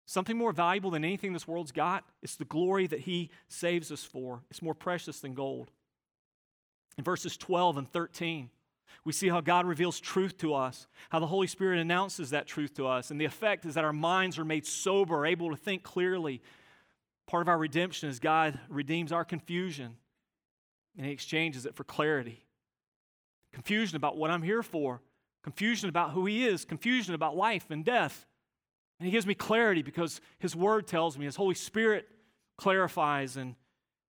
Something 0.05 0.37
more 0.37 0.51
valuable 0.51 0.91
than 0.91 1.03
anything 1.03 1.33
this 1.33 1.47
world's 1.47 1.71
got? 1.71 2.03
It's 2.21 2.35
the 2.35 2.45
glory 2.45 2.85
that 2.85 3.01
He 3.01 3.31
saves 3.47 3.91
us 3.91 4.03
for. 4.03 4.43
It's 4.51 4.61
more 4.61 4.75
precious 4.75 5.19
than 5.19 5.33
gold. 5.33 5.71
In 6.97 7.03
verses 7.03 7.35
12 7.35 7.77
and 7.77 7.91
13, 7.91 8.51
We 9.05 9.13
see 9.13 9.29
how 9.29 9.41
God 9.41 9.65
reveals 9.67 9.99
truth 9.99 10.37
to 10.39 10.55
us, 10.55 10.87
how 11.09 11.19
the 11.19 11.27
Holy 11.27 11.47
Spirit 11.47 11.79
announces 11.79 12.31
that 12.31 12.47
truth 12.47 12.73
to 12.75 12.87
us. 12.87 13.11
And 13.11 13.21
the 13.21 13.25
effect 13.25 13.65
is 13.65 13.75
that 13.75 13.83
our 13.83 13.93
minds 13.93 14.39
are 14.39 14.45
made 14.45 14.65
sober, 14.65 15.25
able 15.25 15.51
to 15.51 15.55
think 15.55 15.83
clearly. 15.83 16.41
Part 17.27 17.41
of 17.41 17.47
our 17.47 17.57
redemption 17.57 18.09
is 18.09 18.19
God 18.19 18.59
redeems 18.69 19.11
our 19.11 19.25
confusion 19.25 19.97
and 20.97 21.05
He 21.05 21.11
exchanges 21.11 21.65
it 21.65 21.75
for 21.75 21.83
clarity. 21.83 22.45
Confusion 23.53 23.95
about 23.95 24.17
what 24.17 24.31
I'm 24.31 24.43
here 24.43 24.63
for, 24.63 25.01
confusion 25.43 25.89
about 25.89 26.11
who 26.11 26.25
He 26.25 26.45
is, 26.45 26.65
confusion 26.65 27.15
about 27.15 27.35
life 27.35 27.65
and 27.69 27.83
death. 27.83 28.25
And 28.99 29.05
He 29.05 29.11
gives 29.11 29.25
me 29.25 29.33
clarity 29.33 29.81
because 29.81 30.21
His 30.39 30.55
Word 30.55 30.87
tells 30.87 31.17
me, 31.17 31.25
His 31.25 31.35
Holy 31.35 31.55
Spirit 31.55 32.07
clarifies, 32.57 33.37
and 33.37 33.55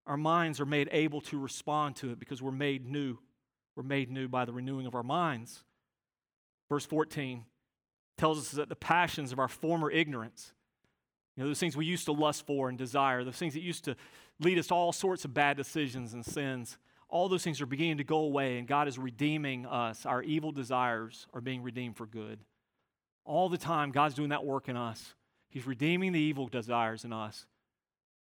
our 0.06 0.16
minds 0.16 0.60
are 0.60 0.66
made 0.66 0.88
able 0.92 1.20
to 1.22 1.38
respond 1.38 1.96
to 1.96 2.10
it 2.10 2.18
because 2.18 2.42
we're 2.42 2.50
made 2.50 2.86
new. 2.86 3.18
We're 3.76 3.82
made 3.82 4.10
new 4.10 4.28
by 4.28 4.44
the 4.44 4.52
renewing 4.52 4.86
of 4.86 4.94
our 4.94 5.02
minds. 5.02 5.64
Verse 6.68 6.86
14 6.86 7.44
tells 8.16 8.38
us 8.38 8.50
that 8.52 8.68
the 8.68 8.76
passions 8.76 9.32
of 9.32 9.38
our 9.38 9.48
former 9.48 9.90
ignorance, 9.90 10.52
you 11.36 11.42
know, 11.42 11.48
those 11.48 11.58
things 11.58 11.76
we 11.76 11.86
used 11.86 12.06
to 12.06 12.12
lust 12.12 12.46
for 12.46 12.68
and 12.68 12.78
desire, 12.78 13.24
those 13.24 13.36
things 13.36 13.54
that 13.54 13.62
used 13.62 13.84
to 13.84 13.96
lead 14.40 14.58
us 14.58 14.68
to 14.68 14.74
all 14.74 14.92
sorts 14.92 15.24
of 15.24 15.34
bad 15.34 15.56
decisions 15.56 16.14
and 16.14 16.24
sins, 16.24 16.78
all 17.08 17.28
those 17.28 17.44
things 17.44 17.60
are 17.60 17.66
beginning 17.66 17.98
to 17.98 18.04
go 18.04 18.18
away, 18.18 18.58
and 18.58 18.66
God 18.66 18.88
is 18.88 18.98
redeeming 18.98 19.66
us. 19.66 20.06
Our 20.06 20.22
evil 20.22 20.52
desires 20.52 21.26
are 21.32 21.40
being 21.40 21.62
redeemed 21.62 21.96
for 21.96 22.06
good. 22.06 22.40
All 23.24 23.48
the 23.48 23.58
time, 23.58 23.90
God's 23.90 24.14
doing 24.14 24.30
that 24.30 24.44
work 24.44 24.68
in 24.68 24.76
us. 24.76 25.14
He's 25.48 25.66
redeeming 25.66 26.12
the 26.12 26.20
evil 26.20 26.48
desires 26.48 27.04
in 27.04 27.12
us. 27.12 27.46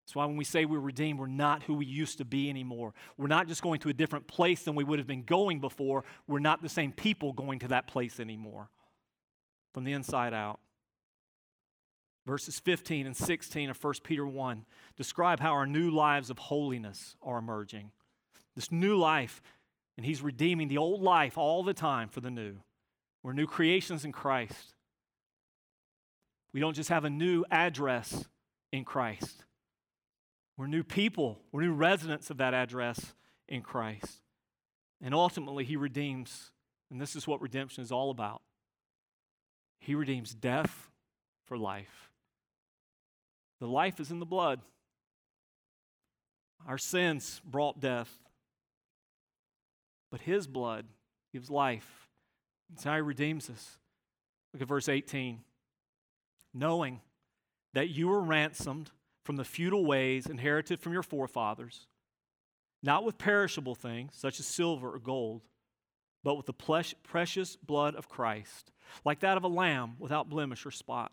That's 0.05 0.15
why 0.15 0.25
when 0.25 0.37
we 0.37 0.45
say 0.45 0.63
we're 0.63 0.79
redeemed, 0.79 1.19
we're 1.19 1.27
not 1.27 1.63
who 1.63 1.73
we 1.73 1.85
used 1.85 2.19
to 2.19 2.25
be 2.25 2.49
anymore. 2.49 2.93
We're 3.17 3.27
not 3.27 3.49
just 3.49 3.61
going 3.61 3.81
to 3.81 3.89
a 3.89 3.93
different 3.93 4.25
place 4.25 4.63
than 4.63 4.73
we 4.73 4.85
would 4.85 4.99
have 4.99 5.07
been 5.07 5.23
going 5.23 5.59
before. 5.59 6.05
We're 6.27 6.39
not 6.39 6.61
the 6.61 6.69
same 6.69 6.93
people 6.93 7.33
going 7.33 7.59
to 7.59 7.67
that 7.69 7.87
place 7.87 8.21
anymore. 8.21 8.69
From 9.73 9.83
the 9.83 9.91
inside 9.91 10.33
out. 10.33 10.61
Verses 12.27 12.59
15 12.59 13.05
and 13.05 13.15
16 13.15 13.69
of 13.69 13.81
1 13.81 13.93
Peter 14.03 14.27
1 14.27 14.65
describe 14.97 15.39
how 15.39 15.53
our 15.53 15.65
new 15.65 15.89
lives 15.89 16.29
of 16.29 16.37
holiness 16.37 17.15
are 17.23 17.37
emerging. 17.37 17.91
This 18.53 18.69
new 18.69 18.97
life, 18.97 19.41
and 19.95 20.05
He's 20.05 20.21
redeeming 20.21 20.67
the 20.67 20.77
old 20.77 21.01
life 21.01 21.37
all 21.37 21.63
the 21.63 21.73
time 21.73 22.09
for 22.09 22.19
the 22.19 22.29
new. 22.29 22.57
We're 23.23 23.31
new 23.31 23.47
creations 23.47 24.03
in 24.03 24.11
Christ. 24.11 24.73
We 26.51 26.59
don't 26.59 26.75
just 26.75 26.89
have 26.89 27.05
a 27.05 27.09
new 27.09 27.45
address 27.49 28.25
in 28.73 28.83
Christ. 28.83 29.45
We're 30.57 30.67
new 30.67 30.83
people, 30.83 31.39
we're 31.53 31.61
new 31.61 31.73
residents 31.73 32.29
of 32.29 32.37
that 32.39 32.53
address 32.53 33.13
in 33.47 33.61
Christ. 33.61 34.21
And 35.01 35.13
ultimately, 35.13 35.63
He 35.63 35.77
redeems, 35.77 36.51
and 36.91 36.99
this 36.99 37.15
is 37.15 37.25
what 37.25 37.41
redemption 37.41 37.85
is 37.85 37.91
all 37.91 38.11
about. 38.11 38.41
He 39.79 39.95
redeems 39.95 40.33
death 40.33 40.89
for 41.45 41.57
life. 41.57 42.06
The 43.59 43.67
life 43.67 43.99
is 43.99 44.11
in 44.11 44.19
the 44.19 44.25
blood. 44.25 44.61
Our 46.67 46.77
sins 46.77 47.41
brought 47.45 47.79
death, 47.79 48.11
but 50.11 50.21
His 50.21 50.47
blood 50.47 50.85
gives 51.33 51.49
life. 51.49 52.09
That's 52.69 52.83
how 52.83 52.95
He 52.95 53.01
redeems 53.01 53.49
us. 53.49 53.77
Look 54.53 54.61
at 54.61 54.67
verse 54.67 54.89
18. 54.89 55.39
Knowing 56.53 57.01
that 57.73 57.89
you 57.89 58.07
were 58.07 58.21
ransomed 58.21 58.91
from 59.23 59.35
the 59.35 59.43
futile 59.43 59.85
ways 59.85 60.25
inherited 60.25 60.79
from 60.79 60.93
your 60.93 61.03
forefathers, 61.03 61.87
not 62.83 63.03
with 63.03 63.17
perishable 63.17 63.75
things 63.75 64.13
such 64.15 64.39
as 64.39 64.45
silver 64.45 64.93
or 64.93 64.99
gold, 64.99 65.41
but 66.23 66.35
with 66.35 66.45
the 66.45 66.91
precious 67.03 67.55
blood 67.55 67.95
of 67.95 68.09
Christ, 68.09 68.71
like 69.05 69.19
that 69.19 69.37
of 69.37 69.43
a 69.43 69.47
lamb 69.47 69.95
without 69.99 70.29
blemish 70.29 70.65
or 70.65 70.71
spot. 70.71 71.11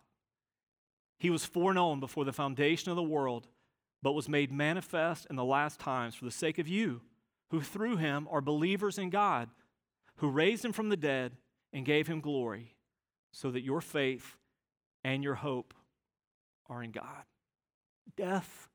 He 1.25 1.31
was 1.31 1.43
foreknown 1.43 1.99
before 1.99 2.23
the 2.23 2.31
foundation 2.31 2.91
of 2.91 2.95
the 2.95 3.01
world, 3.01 3.47
but 4.03 4.13
was 4.13 4.29
made 4.29 4.51
manifest 4.51 5.25
in 5.27 5.35
the 5.35 5.43
last 5.43 5.79
times 5.79 6.13
for 6.13 6.23
the 6.23 6.29
sake 6.29 6.59
of 6.59 6.67
you, 6.67 7.01
who 7.49 7.61
through 7.61 7.97
him 7.97 8.27
are 8.29 8.41
believers 8.41 8.99
in 8.99 9.09
God, 9.09 9.49
who 10.17 10.29
raised 10.29 10.63
him 10.63 10.71
from 10.71 10.89
the 10.89 10.95
dead 10.95 11.31
and 11.73 11.83
gave 11.83 12.05
him 12.05 12.21
glory, 12.21 12.75
so 13.31 13.49
that 13.49 13.63
your 13.63 13.81
faith 13.81 14.37
and 15.03 15.23
your 15.23 15.33
hope 15.33 15.73
are 16.69 16.83
in 16.83 16.91
God 16.91 17.23
death 18.15 18.69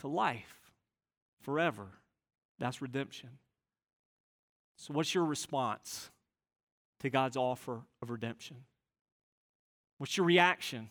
to 0.00 0.06
life 0.06 0.70
forever. 1.40 1.86
That's 2.58 2.82
redemption. 2.82 3.30
So, 4.76 4.92
what's 4.92 5.14
your 5.14 5.24
response 5.24 6.10
to 7.00 7.08
God's 7.08 7.38
offer 7.38 7.80
of 8.02 8.10
redemption? 8.10 8.64
What's 9.96 10.18
your 10.18 10.26
reaction? 10.26 10.90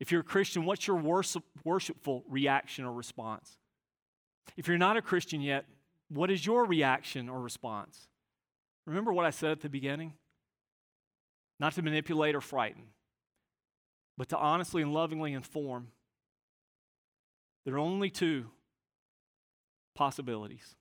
If 0.00 0.10
you're 0.10 0.22
a 0.22 0.24
Christian, 0.24 0.64
what's 0.64 0.86
your 0.86 0.96
worship, 0.96 1.44
worshipful 1.62 2.24
reaction 2.28 2.86
or 2.86 2.92
response? 2.92 3.58
If 4.56 4.66
you're 4.66 4.78
not 4.78 4.96
a 4.96 5.02
Christian 5.02 5.42
yet, 5.42 5.66
what 6.08 6.30
is 6.30 6.44
your 6.44 6.64
reaction 6.64 7.28
or 7.28 7.40
response? 7.40 8.08
Remember 8.86 9.12
what 9.12 9.26
I 9.26 9.30
said 9.30 9.50
at 9.52 9.60
the 9.60 9.68
beginning? 9.68 10.14
Not 11.60 11.74
to 11.74 11.82
manipulate 11.82 12.34
or 12.34 12.40
frighten, 12.40 12.84
but 14.16 14.30
to 14.30 14.38
honestly 14.38 14.80
and 14.80 14.92
lovingly 14.92 15.34
inform. 15.34 15.88
There 17.66 17.74
are 17.74 17.78
only 17.78 18.08
two 18.08 18.46
possibilities. 19.94 20.74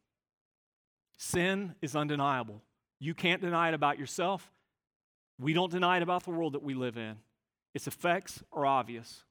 Sin 1.17 1.75
is 1.81 1.95
undeniable. 1.95 2.61
You 2.99 3.13
can't 3.13 3.41
deny 3.41 3.67
it 3.67 3.73
about 3.73 3.99
yourself. 3.99 4.49
We 5.37 5.51
don't 5.51 5.71
deny 5.71 5.97
it 5.97 6.03
about 6.03 6.23
the 6.23 6.31
world 6.31 6.53
that 6.53 6.63
we 6.63 6.73
live 6.73 6.97
in. 6.97 7.17
Its 7.73 7.87
effects 7.87 8.43
are 8.51 8.65
obvious. 8.65 9.23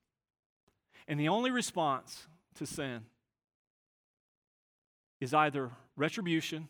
And 1.07 1.19
the 1.19 1.29
only 1.29 1.51
response 1.51 2.27
to 2.57 2.67
sin 2.67 3.03
is 5.21 5.35
either 5.35 5.71
retribution, 5.97 6.69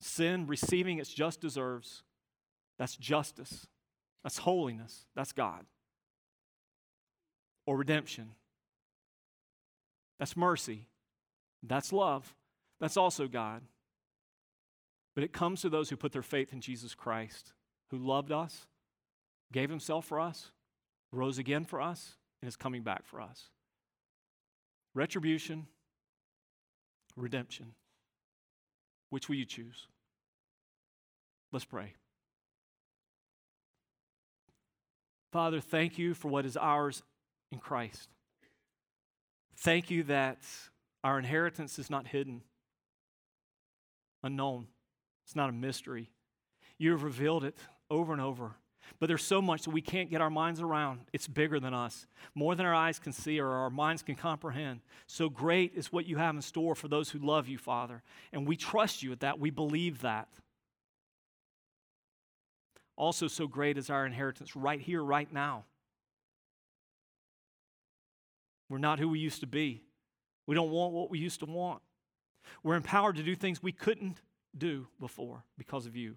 sin 0.00 0.46
receiving 0.46 0.98
its 0.98 1.12
just 1.12 1.40
deserves. 1.40 2.02
That's 2.78 2.96
justice. 2.96 3.66
That's 4.22 4.38
holiness. 4.38 5.06
That's 5.14 5.32
God 5.32 5.66
or 7.66 7.76
redemption. 7.76 8.30
That's 10.18 10.36
mercy. 10.36 10.86
That's 11.62 11.92
love. 11.92 12.34
That's 12.80 12.96
also 12.96 13.26
God. 13.26 13.62
But 15.14 15.24
it 15.24 15.32
comes 15.32 15.60
to 15.62 15.68
those 15.68 15.90
who 15.90 15.96
put 15.96 16.12
their 16.12 16.22
faith 16.22 16.52
in 16.52 16.60
Jesus 16.60 16.94
Christ, 16.94 17.52
who 17.90 17.98
loved 17.98 18.32
us, 18.32 18.66
gave 19.52 19.68
himself 19.68 20.06
for 20.06 20.20
us, 20.20 20.52
rose 21.12 21.38
again 21.38 21.64
for 21.64 21.80
us, 21.80 22.16
and 22.40 22.48
is 22.48 22.56
coming 22.56 22.82
back 22.82 23.06
for 23.06 23.20
us. 23.20 23.48
Retribution, 24.94 25.66
redemption. 27.16 27.72
Which 29.10 29.28
will 29.28 29.36
you 29.36 29.44
choose? 29.44 29.86
Let's 31.52 31.64
pray. 31.64 31.94
Father, 35.32 35.60
thank 35.60 35.98
you 35.98 36.14
for 36.14 36.28
what 36.28 36.46
is 36.46 36.56
ours 36.56 37.02
in 37.52 37.58
Christ. 37.58 38.08
Thank 39.58 39.90
you 39.90 40.02
that 40.04 40.38
our 41.04 41.18
inheritance 41.18 41.78
is 41.78 41.88
not 41.88 42.06
hidden, 42.06 42.42
unknown. 44.22 44.66
It's 45.24 45.36
not 45.36 45.50
a 45.50 45.52
mystery. 45.52 46.10
You 46.78 46.92
have 46.92 47.02
revealed 47.02 47.44
it 47.44 47.56
over 47.90 48.12
and 48.12 48.20
over. 48.20 48.56
But 48.98 49.06
there's 49.06 49.24
so 49.24 49.42
much 49.42 49.62
that 49.62 49.70
we 49.70 49.80
can't 49.80 50.10
get 50.10 50.20
our 50.20 50.30
minds 50.30 50.60
around. 50.60 51.00
It's 51.12 51.28
bigger 51.28 51.60
than 51.60 51.74
us, 51.74 52.06
more 52.34 52.54
than 52.54 52.66
our 52.66 52.74
eyes 52.74 52.98
can 52.98 53.12
see 53.12 53.40
or 53.40 53.48
our 53.48 53.70
minds 53.70 54.02
can 54.02 54.14
comprehend. 54.14 54.80
So 55.06 55.28
great 55.28 55.72
is 55.74 55.92
what 55.92 56.06
you 56.06 56.16
have 56.16 56.34
in 56.34 56.42
store 56.42 56.74
for 56.74 56.88
those 56.88 57.10
who 57.10 57.18
love 57.18 57.48
you, 57.48 57.58
Father. 57.58 58.02
And 58.32 58.46
we 58.46 58.56
trust 58.56 59.02
you 59.02 59.12
at 59.12 59.20
that. 59.20 59.38
We 59.38 59.50
believe 59.50 60.02
that. 60.02 60.28
Also, 62.96 63.28
so 63.28 63.46
great 63.46 63.76
is 63.76 63.90
our 63.90 64.06
inheritance 64.06 64.56
right 64.56 64.80
here, 64.80 65.02
right 65.02 65.30
now. 65.30 65.64
We're 68.68 68.78
not 68.78 68.98
who 68.98 69.08
we 69.08 69.18
used 69.18 69.40
to 69.40 69.46
be. 69.46 69.82
We 70.46 70.54
don't 70.54 70.70
want 70.70 70.92
what 70.92 71.10
we 71.10 71.18
used 71.18 71.40
to 71.40 71.46
want. 71.46 71.82
We're 72.62 72.76
empowered 72.76 73.16
to 73.16 73.22
do 73.22 73.34
things 73.34 73.62
we 73.62 73.72
couldn't 73.72 74.22
do 74.56 74.86
before 74.98 75.44
because 75.58 75.86
of 75.86 75.96
you. 75.96 76.16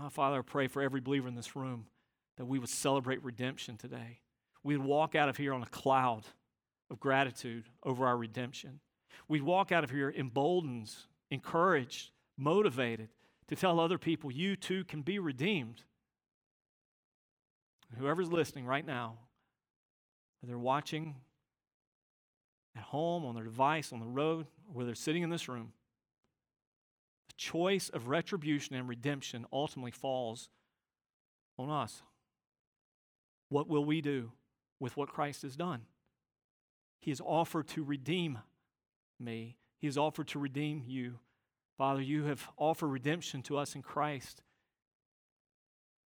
Oh, 0.00 0.08
Father, 0.08 0.38
I 0.38 0.42
pray 0.42 0.68
for 0.68 0.80
every 0.80 1.00
believer 1.00 1.28
in 1.28 1.34
this 1.34 1.54
room 1.54 1.86
that 2.38 2.46
we 2.46 2.58
would 2.58 2.68
celebrate 2.68 3.22
redemption 3.22 3.76
today. 3.76 4.20
We'd 4.62 4.78
walk 4.78 5.14
out 5.14 5.28
of 5.28 5.36
here 5.36 5.52
on 5.52 5.62
a 5.62 5.66
cloud 5.66 6.24
of 6.90 6.98
gratitude 6.98 7.64
over 7.82 8.06
our 8.06 8.16
redemption. 8.16 8.80
We'd 9.28 9.42
walk 9.42 9.70
out 9.72 9.84
of 9.84 9.90
here 9.90 10.12
emboldened, 10.16 10.90
encouraged, 11.30 12.10
motivated 12.38 13.08
to 13.48 13.56
tell 13.56 13.80
other 13.80 13.98
people, 13.98 14.30
you 14.30 14.56
too 14.56 14.84
can 14.84 15.02
be 15.02 15.18
redeemed. 15.18 15.82
Whoever's 17.98 18.32
listening 18.32 18.64
right 18.64 18.86
now, 18.86 19.18
they're 20.42 20.58
watching 20.58 21.16
at 22.74 22.82
home, 22.82 23.26
on 23.26 23.34
their 23.34 23.44
device, 23.44 23.92
on 23.92 24.00
the 24.00 24.06
road, 24.06 24.46
or 24.66 24.72
whether 24.72 24.86
they're 24.86 24.94
sitting 24.94 25.22
in 25.22 25.28
this 25.28 25.48
room, 25.48 25.72
the 27.32 27.42
choice 27.42 27.88
of 27.88 28.08
retribution 28.08 28.74
and 28.76 28.88
redemption 28.88 29.46
ultimately 29.52 29.90
falls 29.90 30.48
on 31.58 31.70
us. 31.70 32.02
What 33.48 33.68
will 33.68 33.84
we 33.84 34.00
do 34.00 34.32
with 34.80 34.96
what 34.96 35.08
Christ 35.08 35.42
has 35.42 35.56
done? 35.56 35.82
He 36.98 37.10
has 37.10 37.20
offered 37.20 37.68
to 37.68 37.82
redeem 37.82 38.38
me, 39.18 39.56
He 39.78 39.86
has 39.86 39.98
offered 39.98 40.28
to 40.28 40.38
redeem 40.38 40.84
you. 40.86 41.18
Father, 41.78 42.02
you 42.02 42.24
have 42.24 42.48
offered 42.56 42.88
redemption 42.88 43.42
to 43.42 43.56
us 43.56 43.74
in 43.74 43.82
Christ. 43.82 44.42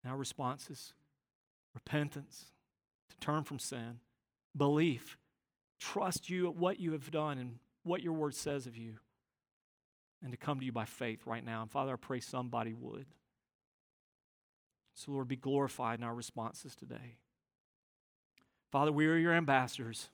And 0.03 0.11
our 0.11 0.17
response 0.17 0.69
is 0.69 0.93
repentance, 1.73 2.51
to 3.09 3.17
turn 3.17 3.43
from 3.43 3.59
sin, 3.59 3.99
belief, 4.55 5.17
trust 5.79 6.29
you 6.29 6.47
at 6.47 6.55
what 6.55 6.79
you 6.79 6.91
have 6.91 7.11
done 7.11 7.37
and 7.37 7.57
what 7.83 8.03
your 8.03 8.13
word 8.13 8.35
says 8.35 8.67
of 8.67 8.77
you, 8.77 8.95
and 10.25 10.33
to 10.33 10.37
come 10.37 10.59
to 10.59 10.65
you 10.65 10.71
by 10.71 10.85
faith 10.85 11.27
right 11.27 11.45
now. 11.45 11.61
And 11.61 11.69
Father, 11.69 11.93
I 11.93 11.97
pray 11.97 12.19
somebody 12.19 12.73
would. 12.73 13.05
So, 14.95 15.11
Lord, 15.11 15.27
be 15.27 15.35
glorified 15.35 15.99
in 15.99 16.03
our 16.03 16.15
responses 16.15 16.75
today. 16.75 17.17
Father, 18.71 18.91
we 18.91 19.05
are 19.05 19.17
your 19.17 19.33
ambassadors 19.33 20.09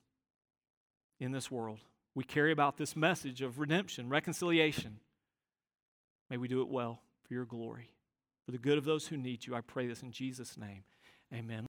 in 1.18 1.32
this 1.32 1.50
world. 1.50 1.80
We 2.14 2.26
carry 2.26 2.52
about 2.52 2.76
this 2.76 2.94
message 2.94 3.42
of 3.42 3.58
redemption, 3.58 4.10
reconciliation. 4.10 5.00
May 6.30 6.36
we 6.36 6.50
do 6.50 6.62
it 6.62 6.68
well 6.68 7.00
for 7.26 7.34
your 7.34 7.46
glory. 7.46 7.92
For 8.46 8.52
the 8.52 8.58
good 8.58 8.78
of 8.78 8.84
those 8.84 9.08
who 9.08 9.16
need 9.16 9.48
you, 9.48 9.56
I 9.56 9.62
pray 9.62 9.88
this 9.88 10.02
in 10.02 10.12
Jesus' 10.12 10.58
name. 10.58 10.84
Amen. 11.34 11.60